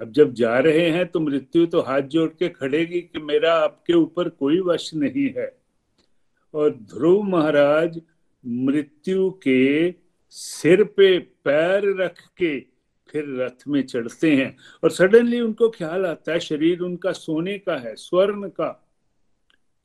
[0.02, 3.94] अब जब जा रहे हैं तो मृत्यु तो हाथ जोड़ के खड़ेगी कि मेरा आपके
[3.94, 5.58] ऊपर कोई वश नहीं है।
[6.54, 8.02] और ध्रुव महाराज
[8.44, 9.94] मृत्यु के
[10.30, 12.60] सिर पे पैर रख के
[13.10, 17.76] फिर रथ में चढ़ते हैं और सडनली उनको ख्याल आता है, शरीर उनका सोने का
[17.78, 18.70] है, स्वर्ण का।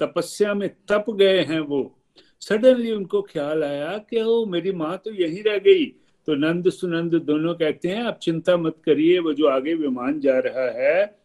[0.01, 2.01] तपस्या में तप गए हैं वो।
[2.41, 5.85] सडनली उनको ख्याल आया कि ओ, मेरी माँ तो यहीं रह गई।
[6.27, 10.39] तो नंद सुनंद दोनों कहते हैं, आप चिंता मत करिए, वो जो आगे विमान जा
[10.39, 11.21] रहा है,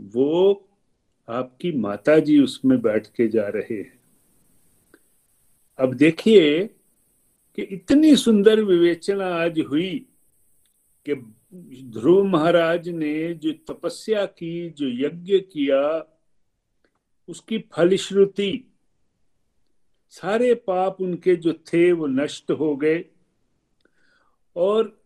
[0.00, 0.68] वो
[1.28, 4.00] आपकी माता जी उसमें बैठ के जा रहे हैं।
[5.78, 6.64] अब देखिए
[7.56, 10.06] कि इतनी सुंदर विवेचना आज हुई
[11.08, 11.14] कि
[11.82, 16.16] ध्रुव महाराज ने जो तपस्या की, जो यज्ञ किया,
[17.28, 18.64] उसकी फलश्रुति,
[20.10, 23.04] सारे पाप उनके जो थे वो नष्ट हो गए।
[24.56, 25.00] और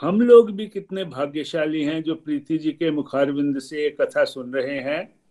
[0.00, 4.54] हम लोग भी कितने भाग्यशाली हैं जो प्रीति जी के मुखारविंद से ये कथा सुन
[4.54, 5.22] रहे हैं।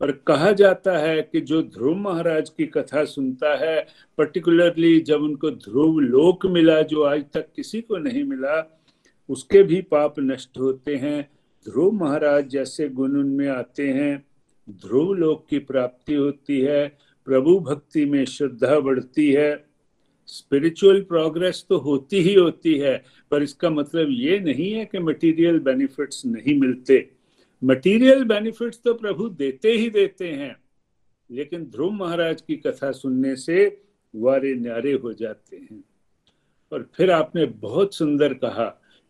[0.00, 3.86] और कहा जाता है कि जो ध्रुव महाराज की कथा सुनता है
[4.18, 8.80] पर्टिकुलरली जब उनको ध्रुव लोक मिला, जो आज तक किसी को नहीं मिला,
[9.28, 11.30] उसके भी पाप नष्ट होते हैं।
[11.68, 14.26] ध्रुव महाराज जैसे गुण उनमें आते हैं।
[14.70, 19.71] ध्रुव लोक की प्राप्ति होती है, प्रभु भक्ति में श्रद्धा बढ़ती है।
[20.32, 25.58] स्पिरिचुअल प्रोग्रेस तो होती ही होती है, पर इसका मतलब ये नहीं है कि मटेरियल
[25.58, 27.08] बेनिफिट्स नहीं मिलते।
[27.62, 30.56] मटेरियल बेनिफिट्स तो प्रभु देते ही देते हैं,
[31.30, 33.66] लेकिन ध्रुव महाराज की कथा सुनने से
[34.14, 35.82] वारे न्यारे हो जाते हैं।
[36.72, 38.64] और फिर आपने बहुत सुंदर कहा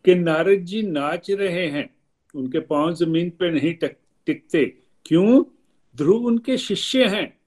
[0.05, 1.89] कि नारद जी नाच रहे हैं,
[2.33, 4.65] उनके पाँव ज़मीन पर नहीं टिकते।
[5.05, 5.43] क्यों?
[5.95, 7.37] ध्रुव उनके शिष्य हैं।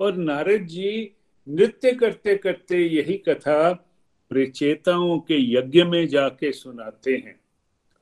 [0.00, 1.15] और नारद जी
[1.48, 3.72] नृत्य करते करते यही कथा
[4.30, 7.40] प्रचेताओं के यज्ञ में जाके सुनाते हैं।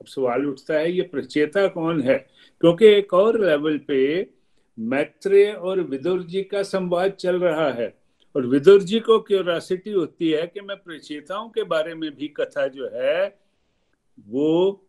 [0.01, 2.27] अब सवाल उठता है, ये प्रचेता कौन है?
[2.61, 4.31] क्योंकि एक और लेवल पे
[4.79, 7.99] मैत्रेय और विदुर जी का संवाद चल रहा है।
[8.37, 12.69] और विदुर जी को क्यूरासिटी होती है कि मैं प्रचेताओं के बारे में भी कथा
[12.69, 13.39] जो है,
[14.29, 14.81] वो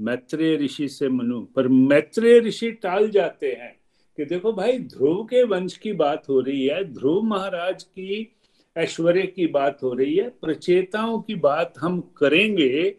[0.00, 3.81] मैत्रेय ऋषि से मनु। पर मैत्रेय ऋषि टाल जाते हैं।
[4.16, 8.36] कि देखो भाई, ध्रुव के वंश की बात हो रही है, ध्रुव महाराज की,
[8.76, 12.96] ऐश्वर्य की बात हो रही है, प्रचेताओं की बात हम करेंगे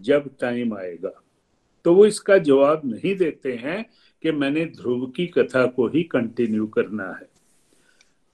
[0.00, 1.22] जब टाइम आएगा।
[1.84, 3.90] तो वो इसका जवाब नहीं देते हैं
[4.22, 7.28] कि मैंने ध्रुव की कथा को ही कंटिन्यू करना है।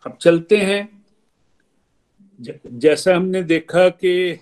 [0.06, 1.06] अब चलते हैं।
[2.66, 4.38] जैसा हमने देखा कि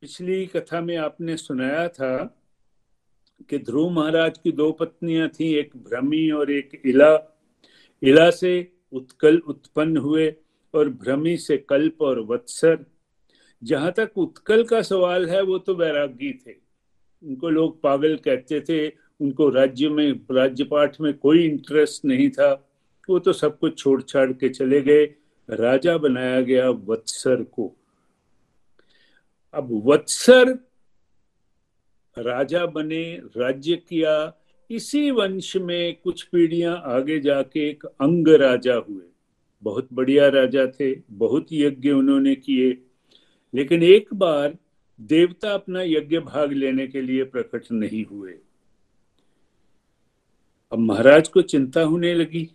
[0.00, 2.37] पिछली कथा में आपने सुनाया था
[3.50, 7.38] कि ध्रुव महाराज की दो पत्नियाँ थी, एक भ्रमी और एक इला।
[8.02, 10.34] इला से उत्कल उत्पन्न हुए
[10.74, 12.84] और भ्रमी से कल्प और वत्सर।
[13.64, 16.52] जहाँ तक उत्कल का सवाल है, वो तो वैरागी थे।
[17.22, 18.88] उनको लोग पागल कहते थे,
[19.20, 22.68] उनको राज्य में राज्य पाठ में कोई इंटरेस्ट नहीं था।
[23.10, 25.04] वो तो सब कुछ छोड़ छाड़ के चले गए।
[25.50, 27.76] राजा बनाया गया वत्सर को।
[29.54, 30.67] अब वत्सर
[32.18, 34.34] राजा बने, राज्य किया।
[34.70, 39.02] इसी वंश में कुछ पीढ़ियाँ आगे जाके एक अंग राजा हुए।
[39.62, 42.82] बहुत बढ़िया राजा थे, बहुत यज्ञ उन्होंने किए।
[43.54, 44.56] लेकिन एक बार
[45.00, 48.34] देवता अपना यज्ञ भाग लेने के लिए प्रकट नहीं हुए।
[50.72, 52.50] अब महाराज को चिंता होने लगी।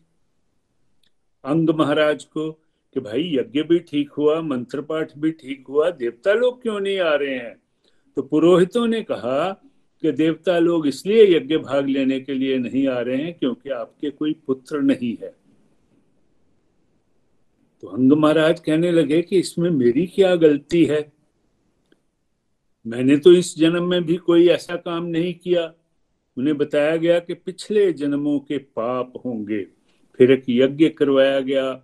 [1.46, 2.52] अंग महाराज को
[2.94, 7.00] कि भाई यज्ञ भी ठीक हुआ मंत्र पाठ भी ठीक हुआ, देवता लोग क्यों नहीं
[7.00, 7.63] आ रहे हैं?
[8.16, 9.52] तो पुरोहितों ने कहा
[10.02, 14.10] कि देवता लोग इसलिए यज्ञ भाग लेने के लिए नहीं आ रहे हैं क्योंकि आपके
[14.10, 15.36] कोई पुत्र नहीं है।
[17.82, 21.12] तो अंग महाराज कहने लगे कि इसमें मेरी क्या गलती है?
[22.88, 25.74] मैंने तो इस जन्म में भी कोई ऐसा काम नहीं किया।
[26.38, 29.68] उन्हें बताया गया कि पिछले जन्मों के पाप होंगे।
[30.18, 31.84] फिर एक यज्ञ करवाया गया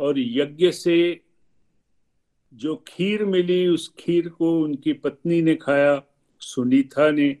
[0.00, 1.25] और यज्ञ से
[2.56, 6.02] जो खीर मिली, उस खीर को उनकी पत्नी ने खाया,
[6.40, 7.36] सुनीता ने।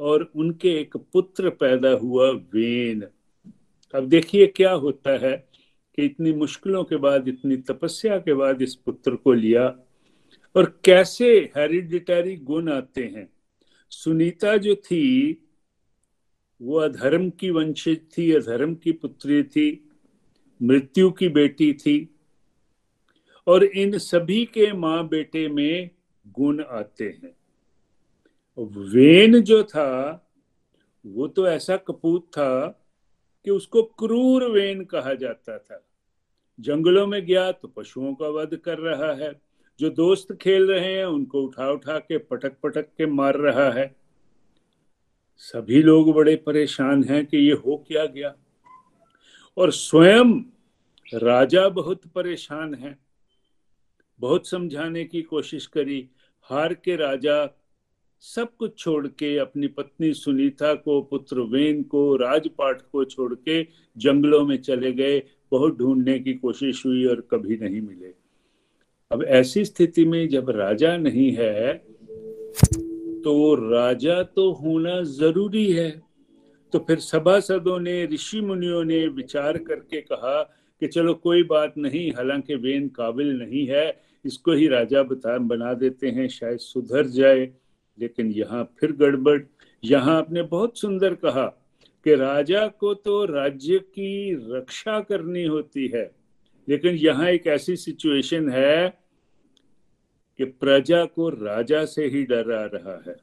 [0.00, 3.06] और उनके एक पुत्र पैदा हुआ, वेन।
[3.94, 5.48] अब देखिए क्या होता है
[5.96, 9.78] कि इतनी मुश्किलों के बाद, इतनी तपस्या के बाद इस पुत्र को लिया।
[10.56, 13.30] और कैसे हेरिडिटरी गुण आते हैं।
[13.90, 15.32] सुनीता जो थी,
[16.62, 19.90] वो अधर्म की वंशित थी, अधर्म की पुत्री थी,
[20.62, 22.15] मृत्यु की बेटी थी।
[23.46, 25.90] और इन सभी के माँ बेटे में
[26.28, 27.36] गुण आते हैं।
[28.58, 30.22] वेन जो था,
[31.06, 32.66] वो तो ऐसा कपूत था
[33.44, 35.86] कि उसको क्रूर वेन कहा जाता था।
[36.60, 39.40] जंगलों में गया तो पशुओं का वध कर रहा है।
[39.80, 43.96] जो दोस्त खेल रहे हैं, उनको उठा उठा के पटक पटक के मार रहा है।
[45.36, 48.34] सभी लोग बड़े परेशान हैं कि ये हो क्या गया।
[49.56, 50.40] और स्वयं
[51.14, 53.05] राजा बहुत परेशान है।
[54.20, 56.08] बहुत समझाने की कोशिश करी।
[56.50, 57.46] हार के राजा
[58.22, 63.62] सब कुछ छोड़ के, अपनी पत्नी सुनीता को, पुत्र वेन को, राजपाट को छोड़ के
[63.96, 68.14] जंगलों में चले गए। बहुत ढूँढने की कोशिश हुई और कभी नहीं मिले।
[69.10, 71.74] अब ऐसी स्थिति में जब राजा नहीं है
[73.22, 75.90] तो राजा तो होना ज़रूरी है।
[76.72, 80.42] तो फिर सभासदों ने, ऋषि मुनियों ने विचार करके कहा
[80.82, 83.86] कि चलो कोई बात नहीं, हालाँकि वेन काबिल नहीं है
[84.26, 87.52] इसको ही राजा बता बना देते हैं, शायद सुधर जाए।
[88.00, 89.42] लेकिन यहाँ फिर गड़बड़।
[89.84, 91.46] यहाँ आपने बहुत सुंदर कहा
[92.04, 96.10] कि राजा को तो राज्य की रक्षा करनी होती है।
[96.68, 98.98] लेकिन यहाँ एक ऐसी सिचुएशन है
[100.38, 103.16] कि प्रजा को राजा से ही डर आ रहा है।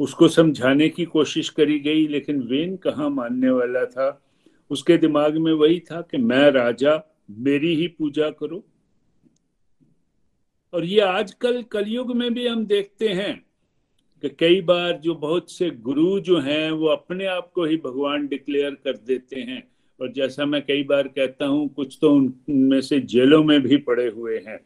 [0.00, 4.24] उसको समझाने की कोशिश करी गई, लेकिन वेन कहा मानने वाला था?
[4.70, 8.64] उसके दिमाग में वही था कि मैं राजा, मेरी ही पूजा करो।
[10.72, 13.46] और ये आजकल कलयुग में भी हम देखते हैं
[14.22, 18.26] कि कई बार जो बहुत से गुरु जो हैं, वो अपने आप को ही भगवान
[18.26, 19.62] डिक्लेयर कर देते हैं।
[20.00, 24.08] और जैसा मैं कई बार कहता हूँ, कुछ तो उनमें से जेलों में भी पड़े
[24.08, 24.60] हुए हैं।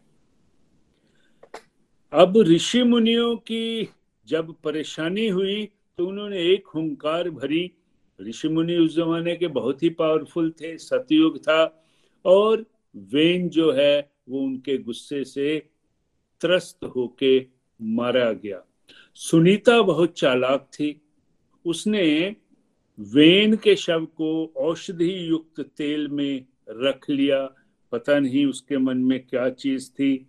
[2.12, 3.88] अब ऋषि मुनियों की
[4.26, 7.70] जब परेशानी हुई तो उन्होंने एक हुंकार भरी।
[8.20, 11.84] ऋषि मुनि उस जमाने के बहुत ही पावरफुल थे, सतयुग था,
[12.24, 15.71] और वेन जो है, वो उनके गुस्से से
[16.42, 17.46] त्रस्त होके
[17.82, 18.62] मारा गया।
[19.14, 21.00] सुनीता बहुत चालाक थी।
[21.64, 22.36] उसने
[23.00, 27.54] वेन के शव को औषधि युक्त तेल में रख लिया।
[27.92, 30.26] पता नहीं उसके मन में क्या चीज़ थी।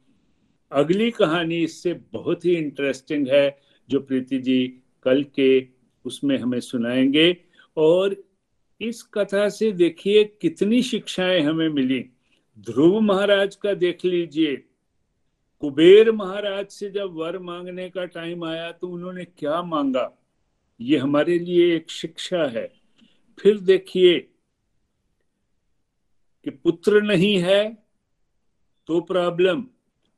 [0.72, 5.68] अगली कहानी इससे बहुत ही इंटरेस्टिंग है, जो प्रीति जी कल के
[6.06, 7.38] उसमें हमें सुनाएँगे।
[7.78, 8.24] और
[8.82, 12.06] इस कथा से देखिए कितनी शिक्षाएँ हमें मिली।
[12.60, 14.64] ध्रुव महाराज का देख लीजिए।
[15.64, 20.10] कुबेर महाराज से जब वर मांगने का टाइम आया तो उन्होंने क्या मांगा?
[20.80, 22.66] ये हमारे लिए एक शिक्षा है।
[23.40, 24.18] फिर देखिए
[26.46, 27.64] कि पुत्र नहीं है
[28.90, 29.64] तो प्रॉब्लम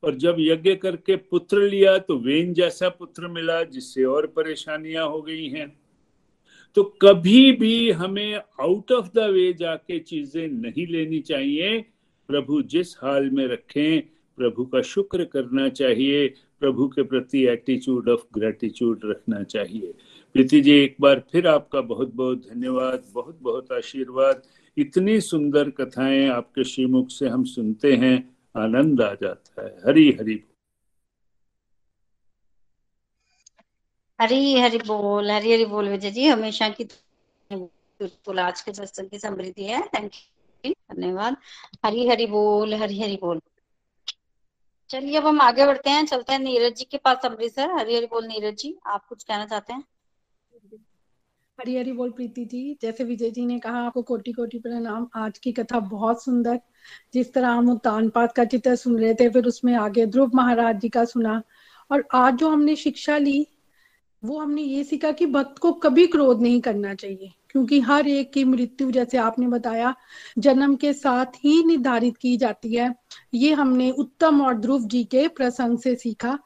[0.03, 5.21] और जब यज्ञ करके पुत्र लिया तो वेन जैसा पुत्र मिला, जिससे और परेशानियाँ हो
[5.21, 5.67] गई हैं।
[6.77, 11.79] तो कभी भी हमें आउट ऑफ़ द वे जाके चीज़ें नहीं लेनी चाहिए,
[12.29, 16.27] प्रभु जिस हाल में रखें प्रभु का शुक्र करना चाहिए,
[16.59, 19.93] प्रभु के प्रति एटीट्यूड ऑफ़ ग्रेटिट्यूड रखना चाहिए।
[20.33, 24.41] प्रीति जी, एक बार फिर आपका बहुत बहुत धन्यवाद बहुत बहुत आशीर्वाद।
[24.77, 30.43] इतनी सुंदर कथाएँ आपके श्रीमुख से हम सुनते हैं, आनंद आ जाता है। हरी हरी
[34.21, 36.87] हरी हरी बोल, हरी हरी बोल विजय जी, हमेशा की
[37.51, 40.11] बिल्कुल आज के सत्संग की समृद्धि है। थैंक
[40.65, 41.37] यू धन्यवाद।
[41.85, 43.41] हरी हरी बोल, हरी हरी बोल।
[44.89, 48.05] चलिए, अब हम आगे बढ़ते हैं। चलते हैं नीरज जी के पास, अमृतसर। हरी हरी
[48.05, 49.83] बोल, नीरज जी, आप कुछ कहना चाहते हैं?
[51.59, 55.37] हरी हरी बोल, प्रीति जी। जैसे विजय जी ने कहा, आपको कोटि कोटि प्रणाम। आज
[55.37, 56.59] की कथा बहुत सुंदर।
[57.13, 60.79] जिस तरह हम उत्तान पात का चित्र सुन रहे थे, फिर उसमें आगे ध्रुव महाराज
[60.79, 61.43] जी का सुना।
[61.91, 63.47] और आज जो हमने शिक्षा ली,
[64.25, 68.33] वो हमने ये सीखा कि भक्त को कभी क्रोध नहीं करना चाहिए। क्योंकि हर एक
[68.33, 69.95] की मृत्यु, जैसे आपने बताया,
[70.37, 72.95] जन्म के साथ ही निर्धारित की जाती है।
[73.35, 76.37] ये हमने उत्तम और ध्रुव जी के प्रसंग से सीखा,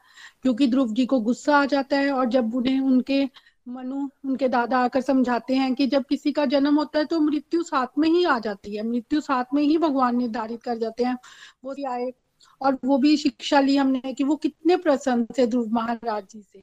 [0.42, 3.24] क्योंकि ध्रुव जी को गुस्सा आ जाता है और जब उन्हें उनके
[3.68, 7.62] मनु, उनके दादा आकर समझाते हैं कि जब किसी का जन्म होता है तो मृत्यु
[7.62, 11.16] साथ में ही आ जाती है, मृत्यु साथ में ही भगवान निर्धारित कर जाते हैं,
[11.64, 12.12] वो आए
[12.60, 16.62] और वो भी शिक्षा ली हमने कि वो कितने प्रसन्न थे ध्रुव महाराज जी से।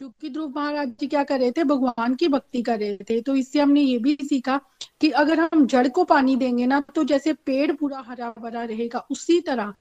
[0.00, 1.64] क्योंकि ध्रुव महाराज जी क्या कर रहे थे?
[1.64, 4.58] भगवान की भक्ति कर रहे थे। तो इससे हमने ये भी सीखा
[5.00, 8.98] कि अगर हम जड़ को पानी देंगे ना तो जैसे पेड़ पूरा हरा भरा रहेगा,
[9.10, 9.72] उसी तरह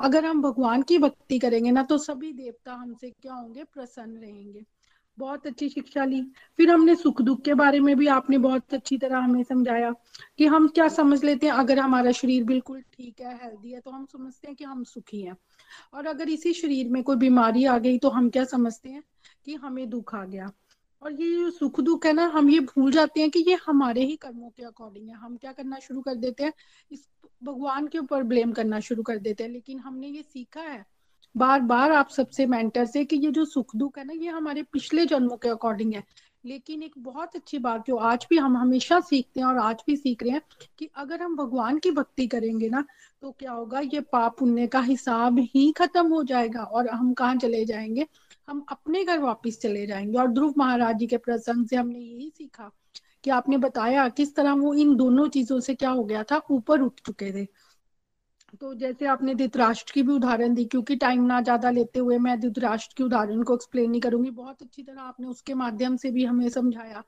[0.00, 3.64] अगर हम भगवान की भक्ति करेंगे ना तो सभी देवता हमसे क्या होंगे?
[3.64, 4.64] प्रसन्न रहेंगे।
[5.18, 6.20] बहुत अच्छी शिक्षा ली।
[6.58, 9.92] फिर हमने सुख दुख के बारे में भी आपने बहुत अच्छी तरह हमें समझाया
[10.38, 13.90] कि हम क्या समझ लेते हैं। अगर हमारा शरीर बिल्कुल ठीक है हेल्दी है तो
[13.90, 15.36] हम समझते हैं कि हम सुखी हैं।
[15.94, 19.02] और अगर इसी शरीर में कोई बीमारी आ गई तो हम क्या समझते हैं?
[19.46, 20.50] कि हमें दुख आ गया।
[21.02, 24.04] और ये जो सुख दुख है ना, हम ये भूल जाते हैं कि ये हमारे
[24.04, 26.52] ही कर्मों के अकॉर्डिंग है। हम क्या करना शुरू कर देते हैं?
[26.92, 27.08] इस
[27.44, 30.84] भगवान के ऊपर ब्लेम करना शुरू कर देते हैं। लेकिन हमने ये सीखा है
[31.36, 34.62] बार बार आप सबसे मेंटर से कि ये जो सुख दुख है ना, ये हमारे
[34.62, 36.02] पिछले जन्मों के अकॉर्डिंग है।
[36.44, 39.96] लेकिन एक बहुत अच्छी बात जो आज भी हम हमेशा सीखते हैं और आज भी
[39.96, 40.40] सीख रहे हैं
[40.78, 42.84] कि अगर हम भगवान की भक्ति करेंगे ना
[43.22, 43.80] तो क्या होगा?
[43.80, 48.06] ये पाप पुण्य का हिसाब ही खत्म हो जाएगा और हम कहाँ चले जाएँगे?
[48.48, 52.30] हम अपने घर वापस चले जाएँगे। और ध्रुव महाराज जी के प्रसंग से हमने यही
[52.30, 52.70] सीखा
[53.24, 56.80] कि आपने बताया किस तरह वो इन दोनों चीज़ों से क्या हो गया था, ऊपर
[56.80, 57.46] उठ चुके थे।
[58.60, 62.38] तो जैसे आपने धृतराष्ट्र की भी उदाहरण दी, क्योंकि टाइम ना ज़्यादा लेते हुए मैं
[62.40, 66.24] धृतराष्ट्र की उदाहरण को एक्सप्लेन नहीं करूँगी। बहुत अच्छी तरह आपने उसके माध्यम से भी
[66.24, 67.02] हमें समझाया।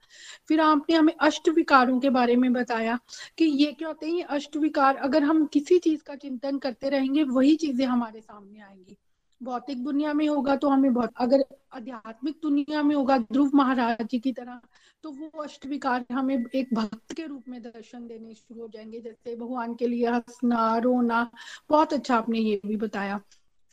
[0.48, 2.98] फिर आपने हमें अष्ट विकारों के बारे में बताया
[3.38, 7.22] कि ये क्या होते हैं अष्ट विकार अगर हम किसी चीज़ का चिंतन करते रहेंगे,
[7.24, 8.96] वही चीज़ें हमारे सामने आएँगी।
[9.40, 14.18] भौतिक दुनिया में होगा तो हमें बहुत, अगर आध्यात्मिक दुनिया में होगा, ध्रुव महाराज जी
[14.18, 14.60] की तरह
[15.04, 19.00] तो वो अष्ट विकार हमें एक भक्त के रूप में दर्शन देने शुरू हो जाएँगे।
[19.00, 21.30] जैसे भगवान के लिए हंसना, रोना,
[21.70, 23.20] बहुत अच्छा आपने ये भी बताया।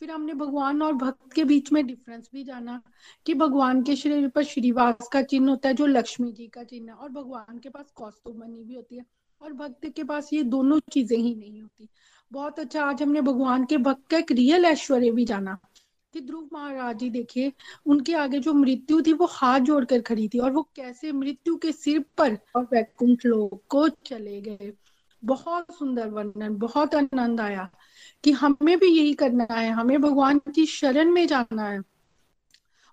[0.00, 2.80] फिर हमने भगवान और भक्त के बीच में डिफरेंस भी जाना
[3.26, 6.92] कि भगवान के शरीर पर श्रीवास का चिन्ह होता है, जो लक्ष्मी जी का चिन्ह
[6.92, 9.04] है, और भगवान के पास कौस्तुभमणि भी होती है,
[9.40, 11.88] और भक्त के पास ये दोनों चीज़ें ही नहीं होती।
[12.32, 15.58] बहुत अच्छा आज हमने भगवान के भक्त का एक रियल ऐश्वर्य भी जाना
[16.12, 17.52] कि ध्रुव महाराज जी देखिए,
[17.86, 21.72] उनके आगे जो मृत्यु थी, वो हाथ जोड़कर खड़ी थी और वो कैसे मृत्यु के
[21.72, 24.72] सिर पर और वैकुंठ लोग को चले गए।
[25.24, 27.70] बहुत सुंदर वर्णन, बहुत आनंद आया
[28.24, 31.80] कि हमें भी यही करना है, हमें भगवान की शरण में जाना है।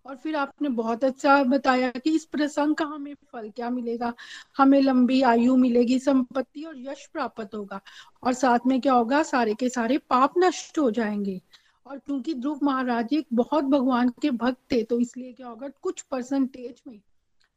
[0.06, 4.14] और फिर आपने बहुत अच्छा बताया कि इस प्रसंग का हमें फल क्या मिलेगा,
[4.58, 7.80] हमें लंबी आयु मिलेगी, संपत्ति और यश प्राप्त होगा
[8.24, 11.42] और साथ में क्या होगा, सारे के सारे पाप नष्ट हो जाएँगे।
[11.86, 16.02] और क्योंकि ध्रुव महाराज एक बहुत भगवान के भक्त थे तो इसलिए क्या होगा, कुछ
[16.02, 17.00] परसेंटेज में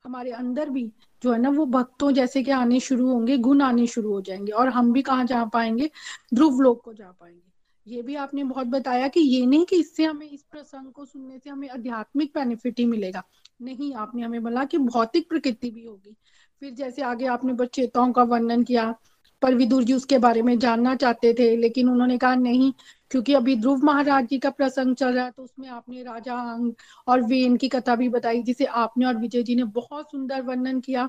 [0.05, 0.91] हमारे अंदर भी
[1.23, 4.53] जो है ना, वो भक्तों जैसे कि आने शुरू होंगे, गुण आने शुरू हो जाएँगे
[4.53, 5.91] और हम भी कहाँ जा पाएँगे,
[6.35, 7.46] ध्रुव लोक को जा पाएँगे।
[7.87, 11.39] ये भी आपने बहुत बताया कि ये नहीं कि इससे हमें इस प्रसंग को सुनने
[11.39, 13.23] से हमें आध्यात्मिक बेनिफिट ही मिलेगा।
[13.63, 16.17] नहीं, आपने हमें बोला कि भौतिक प्रकृति भी होगी।
[16.61, 18.95] फिर जैसे आगे आपने बच्चेताओं का वर्णन किया
[19.43, 22.73] पर विदुर जी उसके बारे में जानना चाहते थे, लेकिन उन्होंने कहा, नहीं,
[23.11, 26.73] क्योंकि अभी ध्रुव महाराज जी का प्रसंग चल रहा है तो उसमें आपने राजा अंग
[27.09, 30.81] और वेन की कथा भी बताई, जिसे आपने और विजय जी ने बहुत सुंदर वर्णन
[30.81, 31.09] किया।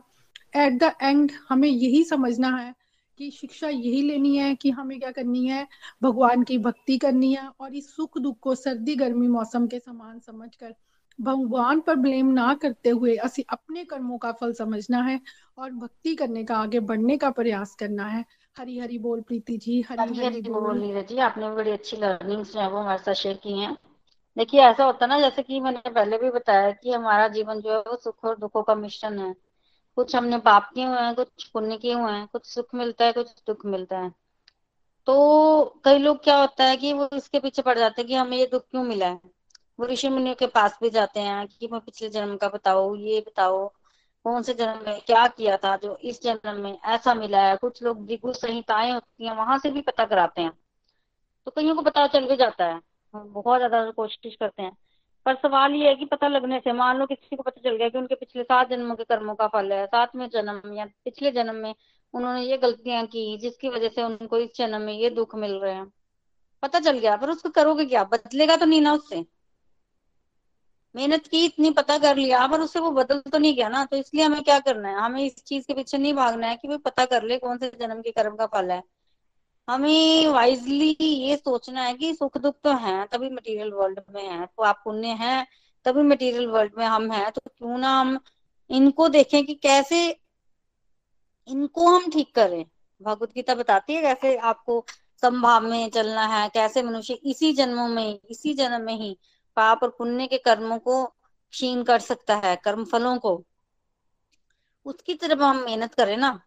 [0.55, 2.73] एट द एंड हमें यही समझना है
[3.17, 5.67] कि शिक्षा यही लेनी है कि हमें क्या करनी है?
[6.03, 10.19] भगवान की भक्ति करनी है और इस सुख दुख को सर्दी गर्मी मौसम के समान
[10.19, 10.75] समझकर
[11.21, 15.19] भगवान पर ब्लेम ना करते हुए असि अपने कर्मों का फल समझना है
[15.57, 18.25] और भक्ति करने का आगे बढ़ने का प्रयास करना है।
[18.57, 22.59] हरी हरी बोल प्रीति जी हरी हरी बोल। नीरज जी आपने बड़ी अच्छी लर्निंग्स जो
[22.59, 23.77] है वो हमारे साथ शेयर की हैं।
[24.37, 27.71] देखिए ऐसा होता है ना जैसे कि मैंने पहले भी बताया कि हमारा जीवन जो
[27.71, 29.35] है वो सुख और दुखों का मिश्रण है।
[29.97, 33.13] कुछ हमने पाप किए हुए हैं, कुछ पुण्य किए हुए हैं, कुछ सुख मिलता है,
[33.13, 34.11] कुछ दुख मिलता है।
[35.07, 38.37] तो कई लोग क्या होता है कि वो इसके पीछे पड़ जाते हैं कि हमें
[38.37, 39.19] ये दुख क्यों मिला है?
[39.79, 43.19] वो ऋषि मुनियों के पास भी जाते हैं कि मैं पिछले जन्म का बताओ ये
[43.21, 43.67] बताओ,
[44.25, 47.55] कौन से जन्म में क्या किया था जो इस जन्म में ऐसा मिला है?
[47.57, 50.51] कुछ लोग भृगु संहिताएँ होती हैं, वहाँ से भी पता कराते हैं।
[51.45, 52.81] तो कईयों को पता चल भी जाता है।
[53.15, 54.77] बहुत ज़्यादा कोशिश करते हैं।
[55.27, 57.89] पर सवाल ये है कि पता लगने से, मान लो किसी को पता चल गया
[57.89, 61.55] कि उनके पिछले सात जन्मों के कर्मों का फल है, सातवें जन्म या पिछले जन्म
[61.55, 61.75] में
[62.13, 65.73] उन्होंने ये गलतियाँ की जिसकी वजह से उनको इस जन्म में ये दुख मिल रहे
[65.73, 65.91] हैं।
[66.63, 68.03] पता चल गया, पर उसको करोगे क्या?
[68.03, 69.25] बदलेगा तो नहीं ना उससे?
[70.95, 73.97] मेहनत की, इतनी पता कर लिया, पर उससे वो बदल तो नहीं गया ना। तो
[73.97, 74.95] इसलिए हमें क्या करना है?
[74.95, 77.69] हमें इस चीज़ के पीछे नहीं भागना है कि वो पता कर ले कौन से
[77.69, 78.83] जन्म के कर्म का फल है।
[79.67, 84.45] हमें वाइजली ये सोचना है कि सुख दुख तो है, तभी मटेरियल वर्ल्ड में है
[84.47, 85.45] तो आप पुण्य है,
[85.85, 88.19] तभी मटेरियल वर्ल्ड में हम हैं तो क्यों ना हम
[88.69, 89.99] इनको देखें कि कैसे
[91.47, 92.65] इनको हम ठीक करें।
[93.01, 94.85] भगवत गीता बताती है कैसे आपको
[95.23, 99.17] संभाव में चलना है, कैसे मनुष्य इसी जन्मों में, इसी जन्म में ही
[99.57, 103.43] पाप और पुण्य के कर्मों को क्षीण कर सकता है कर्म फलों को।
[104.85, 106.39] उसकी तरफ़ हम मेहनत करें ना।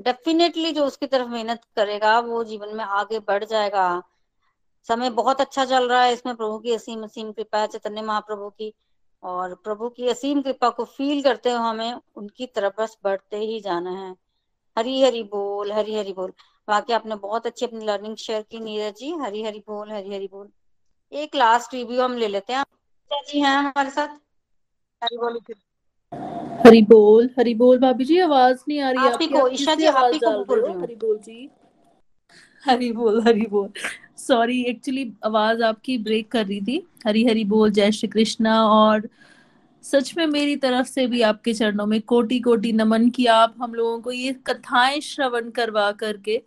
[0.00, 4.02] डेफिनेटली जो उसकी तरफ़ मेहनत करेगा, वो जीवन में आगे बढ़ जाएगा।
[4.88, 8.50] समय बहुत अच्छा चल रहा है इसमें प्रभु की असीम असीम कृपा है, चैतन्य महाप्रभु
[8.50, 8.74] की।
[9.22, 13.60] और प्रभु की असीम कृपा को फील करते हुए हमें उनकी तरफ़ बस बढ़ते ही
[13.60, 14.16] जाना है।
[14.78, 16.32] हरी हरी बोल हरी हरी बोल।
[16.68, 20.28] बाकी आपने बहुत अच्छी अपनी लर्निंग शेयर की नीरज जी। हरी हरी बोल हरी हरी
[20.28, 20.48] बोल।
[21.12, 22.64] एक लास्ट रिव्यू हम ले लेते हैं।
[23.12, 24.08] जी हैं हमारे साथ?
[25.04, 25.40] हरी बोल
[26.64, 29.86] हरी बोल हरी बोल भाभी जी आवाज़ नहीं आ रही आप ही को ईशा जी
[29.86, 31.48] ही को बोल रही हरी बोल जी।
[32.64, 33.68] हरी बोल हरी बोल।
[34.18, 39.08] सॉरी एक्चुअली आवाज़ आपकी ब्रेक कर रही थी। हरी हरी बोल जय श्री कृष्णा और
[39.84, 43.74] सच में मेरी तरफ़ से भी आपके चरणों में कोटि कोटि नमन की आप हम
[43.74, 46.40] लोगों को ये कथाएँ श्रवण करवा करके।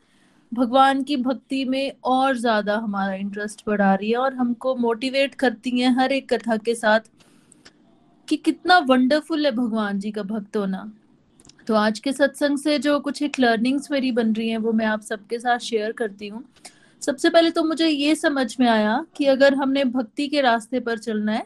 [0.51, 5.79] भगवान की भक्ति में और ज़्यादा हमारा इंटरेस्ट बढ़ा रही है और हमको मोटिवेट करती
[5.79, 6.99] हैं हर एक कथा के साथ।
[8.27, 10.91] कि कितना वंडरफुल है भगवान जी का भक्त होना।
[11.67, 14.85] तो आज के सत्संग से जो कुछ एक लर्निंग्स मेरी बन रही हैं, वो मैं
[14.85, 16.43] आप सबके साथ शेयर करती हूँ।
[17.01, 20.97] सबसे पहले तो मुझे ये समझ में आया कि अगर हमने भक्ति के रास्ते पर
[20.99, 21.45] चलना है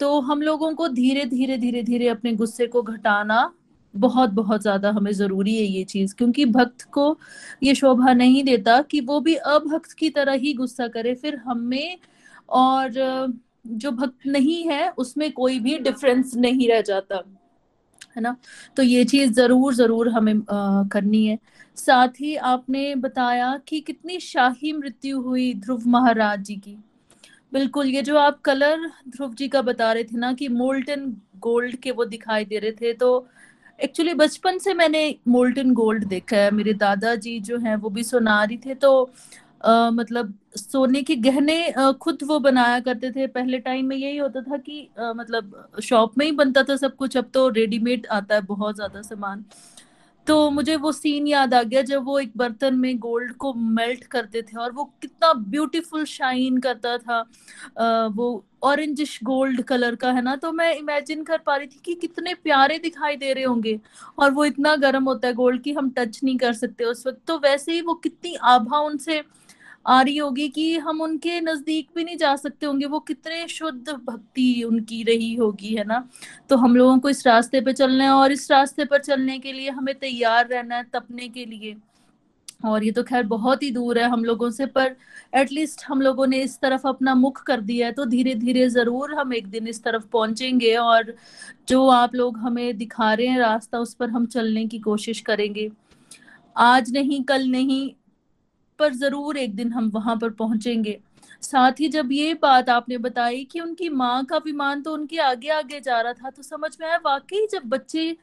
[0.00, 3.52] तो हम लोगों को धीरे धीरे धीरे धीरे अपने गुस्से को घटाना
[3.94, 7.18] बहुत बहुत ज़्यादा हमें ज़रूरी है ये चीज़, क्योंकि भक्त को
[7.62, 11.98] ये शोभा नहीं देता कि वो भी अभक्त की तरह ही गुस्सा करे, फिर हमें
[12.48, 12.90] और
[13.70, 17.22] जो भक्त नहीं है उसमें कोई भी डिफरेंस नहीं रह जाता
[18.16, 18.36] है ना?
[18.76, 21.38] तो ये चीज़ ज़रूर ज़रूर हमें आ, करनी है।
[21.76, 26.76] साथ ही आपने बताया कि कितनी शाही मृत्यु हुई ध्रुव महाराज जी की।
[27.52, 31.06] बिल्कुल ये जो आप कलर ध्रुव जी का बता रहे थे ना कि मोल्टन
[31.40, 33.26] गोल्ड के वो दिखाई दे रहे थे तो
[33.78, 38.56] एक्चुअली बचपन से मैंने मोल्टन गोल्ड देखा है। मेरे दादाजी जो हैं वो भी सोनारी
[38.56, 38.90] थे तो
[39.60, 44.56] मतलब सोने के गहने खुद वो बनाया करते थे। पहले टाइम में यही होता था
[44.58, 48.74] कि मतलब शॉप में ही बनता था सब कुछ। अब तो रेडीमेड आता है बहुत
[48.74, 49.44] ज़्यादा सामान।
[50.26, 54.04] तो मुझे वो सीन याद आ गया जब वो एक बर्तन में गोल्ड को मेल्ट
[54.06, 57.20] करते थे और वो कितना ब्यूटीफुल शाइन करता था।
[58.08, 60.34] वो ऑरेंजिश गोल्ड कलर का, है ना?
[60.36, 63.78] तो मैं इमेजिन कर पा रही थी कि कितने प्यारे दिखाई दे रहे होंगे।
[64.18, 67.20] और वो इतना गर्म होता है गोल्ड की, हम टच नहीं कर सकते। उस वक्त
[67.26, 69.22] तो वैसे ही वो कितनी आभा उनसे
[69.86, 73.90] आ रही होगी कि हम उनके नज़दीक भी नहीं जा सकते होंगे। वो कितने शुद्ध
[73.90, 76.08] भक्ति उनकी रही होगी, है ना?
[76.50, 79.52] तो हम लोगों को इस रास्ते पर चलना है और इस रास्ते पर चलने के
[79.52, 81.76] लिए हमें तैयार रहना है तपने के लिए।
[82.64, 84.96] और ये तो खैर बहुत ही दूर है हम लोगों से, पर
[85.34, 89.14] एटलीस्ट हम लोगों ने इस तरफ़ अपना मुख कर दिया है। तो धीरे धीरे ज़रूर
[89.14, 91.14] हम एक दिन इस तरफ़ पहुँचेंगे और
[91.68, 95.70] जो आप लोग हमें दिखा रहे हैं रास्ता, उस पर हम चलने की कोशिश करेंगे।
[96.56, 97.90] आज नहीं, कल नहीं
[98.78, 100.98] पर ज़रूर एक दिन हम वहाँ पर पहुँचेंगे।
[101.42, 105.48] साथ ही जब ये बात आपने बताई कि उनकी माँ का विमान तो उनके आगे
[105.50, 108.16] आगे जा रहा था तो समझ में आया वाकई जब बच्चे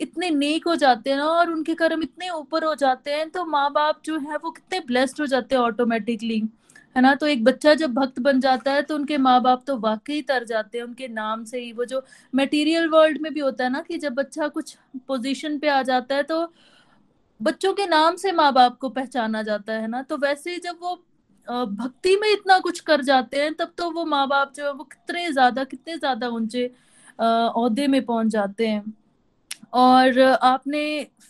[0.00, 3.44] इतने नेक हो जाते हैं ना और उनके कर्म इतने ऊपर हो जाते हैं तो
[3.46, 6.38] माँ बाप जो है वो कितने ब्लेस्ड हो जाते हैं ऑटोमेटिकली
[6.96, 7.14] है ना?
[7.14, 10.44] तो एक बच्चा जब भक्त बन जाता है तो उनके माँ बाप तो वाकई तर
[10.44, 13.80] जाते हैं, उनके नाम से ही। वो जो मटेरियल वर्ल्ड में भी होता है ना
[13.80, 14.76] कि जब बच्चा कुछ
[15.08, 16.42] पोजीशन पे आ जाता है तो
[17.40, 20.02] बच्चों के नाम से माँ बाप को पहचाना जाता है ना?
[20.02, 20.94] तो वैसे जब वो
[21.48, 24.84] भक्ति में इतना कुछ कर जाते हैं, तब तो वो माँ बाप जो है वो
[24.84, 26.64] कितने ज़्यादा कितने ज़्यादा ऊँचे
[27.18, 28.82] अहदे में पहुँच जाते हैं।
[29.74, 30.82] और आपने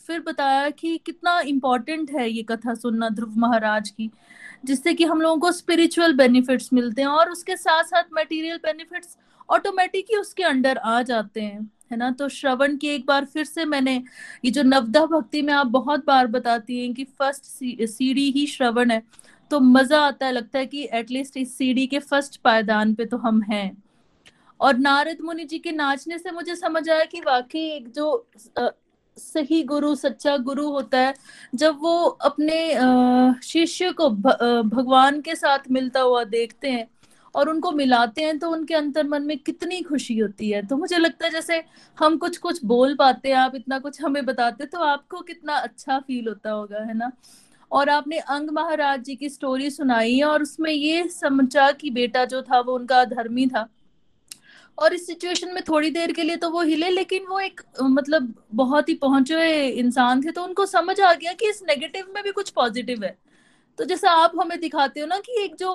[0.07, 4.11] फिर बताया कि कितना इम्पोर्टेंट है ये कथा सुनना ध्रुव महाराज की,
[4.65, 9.17] जिससे कि हम लोगों को स्पिरिचुअल बेनिफिट्स मिलते हैं और उसके साथ साथ मटेरियल बेनिफिट्स
[9.49, 12.11] ऑटोमेटिक ही उसके अंडर आ जाते हैं। है ना?
[12.11, 14.03] तो श्रवण की एक बार फिर से मैंने
[14.45, 17.45] ये जो नवदा भक्ति में आप बहुत बार बताती हैं कि फ़र्स्ट
[17.89, 19.03] सीढ़ी ही श्रवण है
[19.51, 23.17] तो मज़ा आता है, लगता है कि एटलीस्ट इस सीढ़ी के फ़र्स्ट पायदान पे तो
[23.19, 23.83] हम हैं।
[24.61, 28.27] और नारद मुनि जी के नाचने से मुझे समझ आया कि वाकई एक जो
[29.17, 31.15] सही गुरु, सच्चा गुरु होता है,
[31.55, 36.87] जब वो अपने शिष्य को भगवान के साथ मिलता हुआ देखते हैं
[37.35, 40.99] और उनको मिलाते हैं तो उनके अंतर मन में कितनी खुशी होती है। तो मुझे
[40.99, 41.63] लगता है जैसे
[41.99, 45.99] हम कुछ कुछ बोल पाते हैं, आप इतना कुछ हमें बताते तो आपको कितना अच्छा
[45.99, 47.11] फील होता होगा, है ना?
[47.71, 52.25] और आपने अंग महाराज जी की स्टोरी सुनाई है और उसमें ये समझा कि बेटा
[52.25, 53.69] जो था वो उनका धर्मी था।
[54.79, 58.35] और इस सिचुएशन में थोड़ी देर के लिए तो वो हिले, लेकिन वो एक मतलब
[58.55, 62.23] बहुत ही पहुँचे हुए इंसान थे तो उनको समझ आ गया कि इस नेगेटिव में
[62.25, 63.17] भी कुछ पॉजिटिव है।
[63.81, 65.73] तो जैसा आप हमें दिखाते हो ना कि एक जो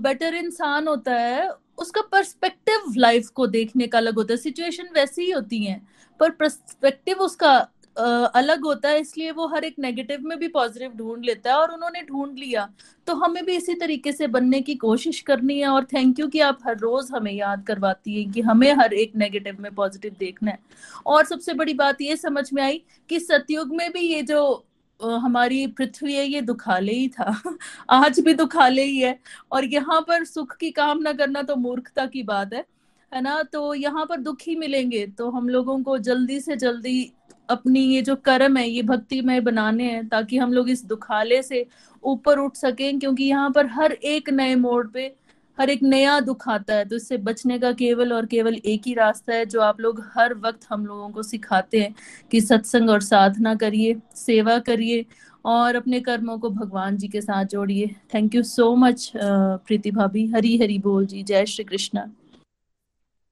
[0.00, 1.48] बेटर इंसान होता है,
[1.78, 5.80] उसका पर्सपेक्टिव लाइफ को देखने का अलग होता है। सिचुएशन वैसी ही होती है,
[6.20, 7.52] पर पर्सपेक्टिव उसका
[7.96, 11.72] अलग होता है, इसलिए वो हर एक नेगेटिव में भी पॉजिटिव ढूंढ लेता है और
[11.72, 12.68] उन्होंने ढूंढ लिया।
[13.06, 16.40] तो हमें भी इसी तरीके से बनने की कोशिश करनी है और थैंक यू कि
[16.40, 20.50] आप हर रोज हमें याद करवाती हैं कि हमें हर एक नेगेटिव में पॉजिटिव देखना
[20.50, 20.58] है।
[21.06, 24.66] और सबसे बड़ी बात ये समझ में आई कि सतयुग में भी ये जो
[25.02, 27.34] हमारी पृथ्वी है, ये दुखाले ही था।
[27.90, 29.18] आज भी दुखाले ही है।
[29.52, 32.64] और यहाँ पर सुख की कामना करना तो मूर्खता की बात है
[33.12, 33.42] है ना?
[33.42, 37.12] तो यहाँ पर दुख ही मिलेंगे। तो हम लोगों को जल्दी से जल्दी
[37.48, 41.42] अपनी ये जो कर्म है, ये भक्ति में बनाने हैं, ताकि हम लोग इस दुखाले
[41.42, 41.66] से
[42.04, 45.14] ऊपर उठ सकें, क्योंकि यहाँ पर हर एक नए मोड़ पे
[45.58, 48.94] हर एक नया दुख आता है तो इससे बचने का केवल और केवल एक ही
[48.94, 51.94] रास्ता है, जो आप लोग हर वक्त हम लोगों को सिखाते हैं
[52.32, 55.04] कि सत्संग और साधना करिए, सेवा करिए
[55.44, 60.26] और अपने कर्मों को भगवान जी के साथ जोड़िए। Thank you so much Preeti भाभी।
[60.28, 62.10] हरी हरी बोल जी। जय श्री कृष्णा।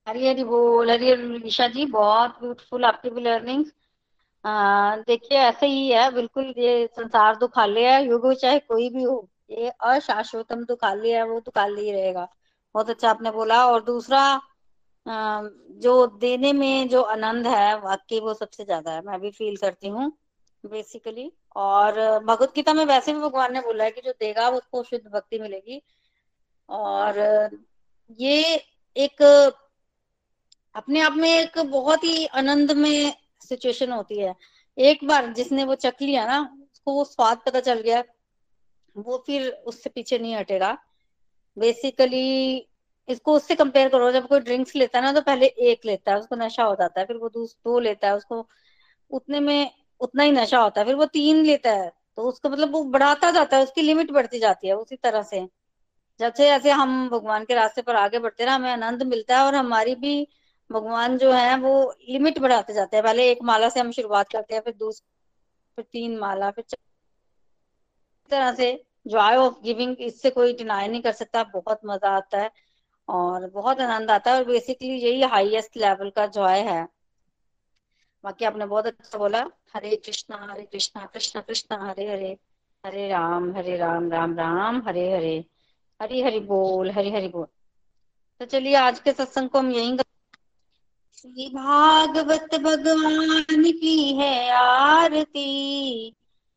[0.07, 3.65] हरी हरी बोल। हरी हरी निशा जी, बहुत ब्यूटीफुल आपकी भी लर्निंग
[4.45, 9.69] देखिए ऐसे ही है, बिल्कुल ये संसार दुखाले है, युग चाहे कोई भी हो। ये
[9.71, 12.29] अशाश्वतम तो दुखाली है, वो दुखाली ही रहेगा।
[12.75, 14.41] बहुत अच्छा आपने बोला। और दूसरा
[15.07, 19.89] जो देने में जो आनंद है, वाकई वो सबसे ज़्यादा है। मैं भी फील करती
[19.89, 20.13] हूँ
[20.65, 24.83] बेसिकली और भगवत गीता में वैसे भी भगवान ने बोला है कि जो देगा, उसको
[24.83, 25.81] शुद्ध भक्ति मिलेगी।
[26.69, 27.19] और
[28.19, 28.55] ये
[28.97, 29.23] एक,
[30.75, 34.35] अपने आप में एक बहुत ही आनंद में सिचुएशन होती है।
[34.79, 36.41] एक बार जिसने वो चख लिया ना,
[36.73, 38.03] उसको वो स्वाद पता चल गया।
[38.99, 40.77] वो फिर उससे पीछे नहीं हटेगा।
[41.57, 42.57] बेसिकली
[43.09, 46.19] इसको उससे कंपेयर करो, जब कोई ड्रिंक्स लेता है ना तो पहले एक लेता है,
[46.19, 48.47] उसको नशा हो जाता है, फिर वो दो लेता है, उसको
[49.11, 49.71] उतने में
[50.01, 53.31] उतना ही नशा होता है, फिर वो तीन लेता है तो उसको मतलब वो बढ़ाता
[53.31, 55.47] जाता है, उसकी लिमिट बढ़ती जाती है, उसी तरह से।
[56.21, 59.45] जब से ऐसे हम भगवान के रास्ते पर आगे बढ़ते ना, हमें आनंद मिलता है
[59.45, 60.27] और हमारी भी
[60.71, 64.55] भगवान जो है, वो लिमिट बढ़ाते जाते हैं। पहले एक माला से हम शुरुआत करते
[64.55, 65.07] हैं, फिर दूसरी
[65.77, 66.65] फिर तीन माला, फिर
[68.31, 68.73] तरह से
[69.09, 72.51] जॉय ऑफ़ गिविंग इससे कोई डिनाई नहीं कर सकता, बहुत मज़ा आता है
[73.09, 76.87] और बहुत आनंद आता है और बेसिकली यही हाईएस्ट लेवल का जॉय है।
[78.25, 79.45] बाकी आपने बहुत अच्छा बोला,
[79.75, 82.37] हरे कृष्णा हरे कृष्णा, कृष्ण कृष्ण, हरे हरे
[82.85, 85.45] हरे राम हरे राम राम राम, हरे हरे,
[86.01, 87.47] हरी हरि बोल, हरी हरि बोल।
[88.41, 89.97] तो चलिए आज के सत्संग को हम यही
[91.19, 96.15] श्री भागवत भगवान की है आरती।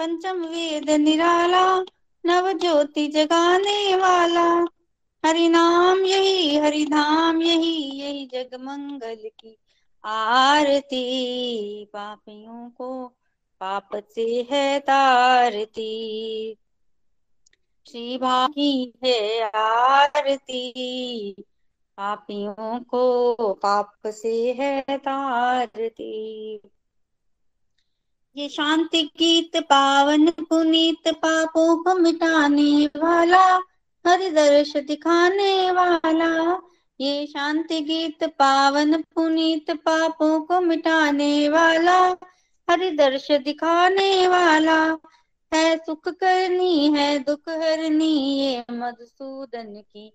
[0.00, 1.84] पंचम वेद निराला
[2.26, 4.66] नव ज्योति जगाने वाला।
[5.26, 9.56] हरि नाम यही, हरि धाम यही यही जग मंगल की
[10.04, 11.04] आरती।
[11.84, 13.08] पापियों को
[13.60, 16.56] पाप से है तारती।
[17.90, 20.72] श्री भागी है आरती।
[21.96, 26.60] पापियों को पाप से है तारती।
[28.36, 33.60] ये शांति गीत पावन पुनीत पापों को मिटाने वाला
[34.06, 36.60] हर दर्श दिखाने वाला।
[37.00, 42.16] ये शांति गीत पावन पुनीत पापों को मिटाने वाला
[42.70, 44.96] हर दर्श दिखाने वाला।
[45.54, 50.12] है सुख करनी, है दुख हरनी, ये मधुसूदन की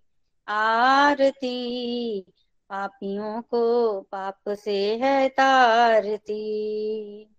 [0.47, 2.25] आरती।
[2.69, 7.34] पापियों को पाप से है तारती।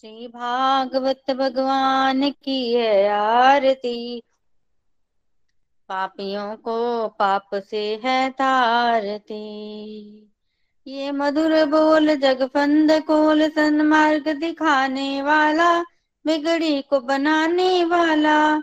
[0.00, 4.22] श्री भागवत भगवान की है आरती।
[5.88, 9.52] पापियों को पाप से है तारती।
[10.86, 15.82] ये मधुर बोल जगफंद कोल सन्मार्ग दिखाने वाला,
[16.26, 18.56] बिगड़ी को बनाने वाला।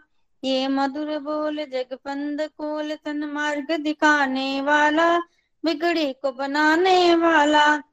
[0.44, 5.20] ये मधुर बोल जगफंद कोल सन्मार्ग दिखाने वाला,
[5.66, 7.93] बिगड़ी को बनाने वाला।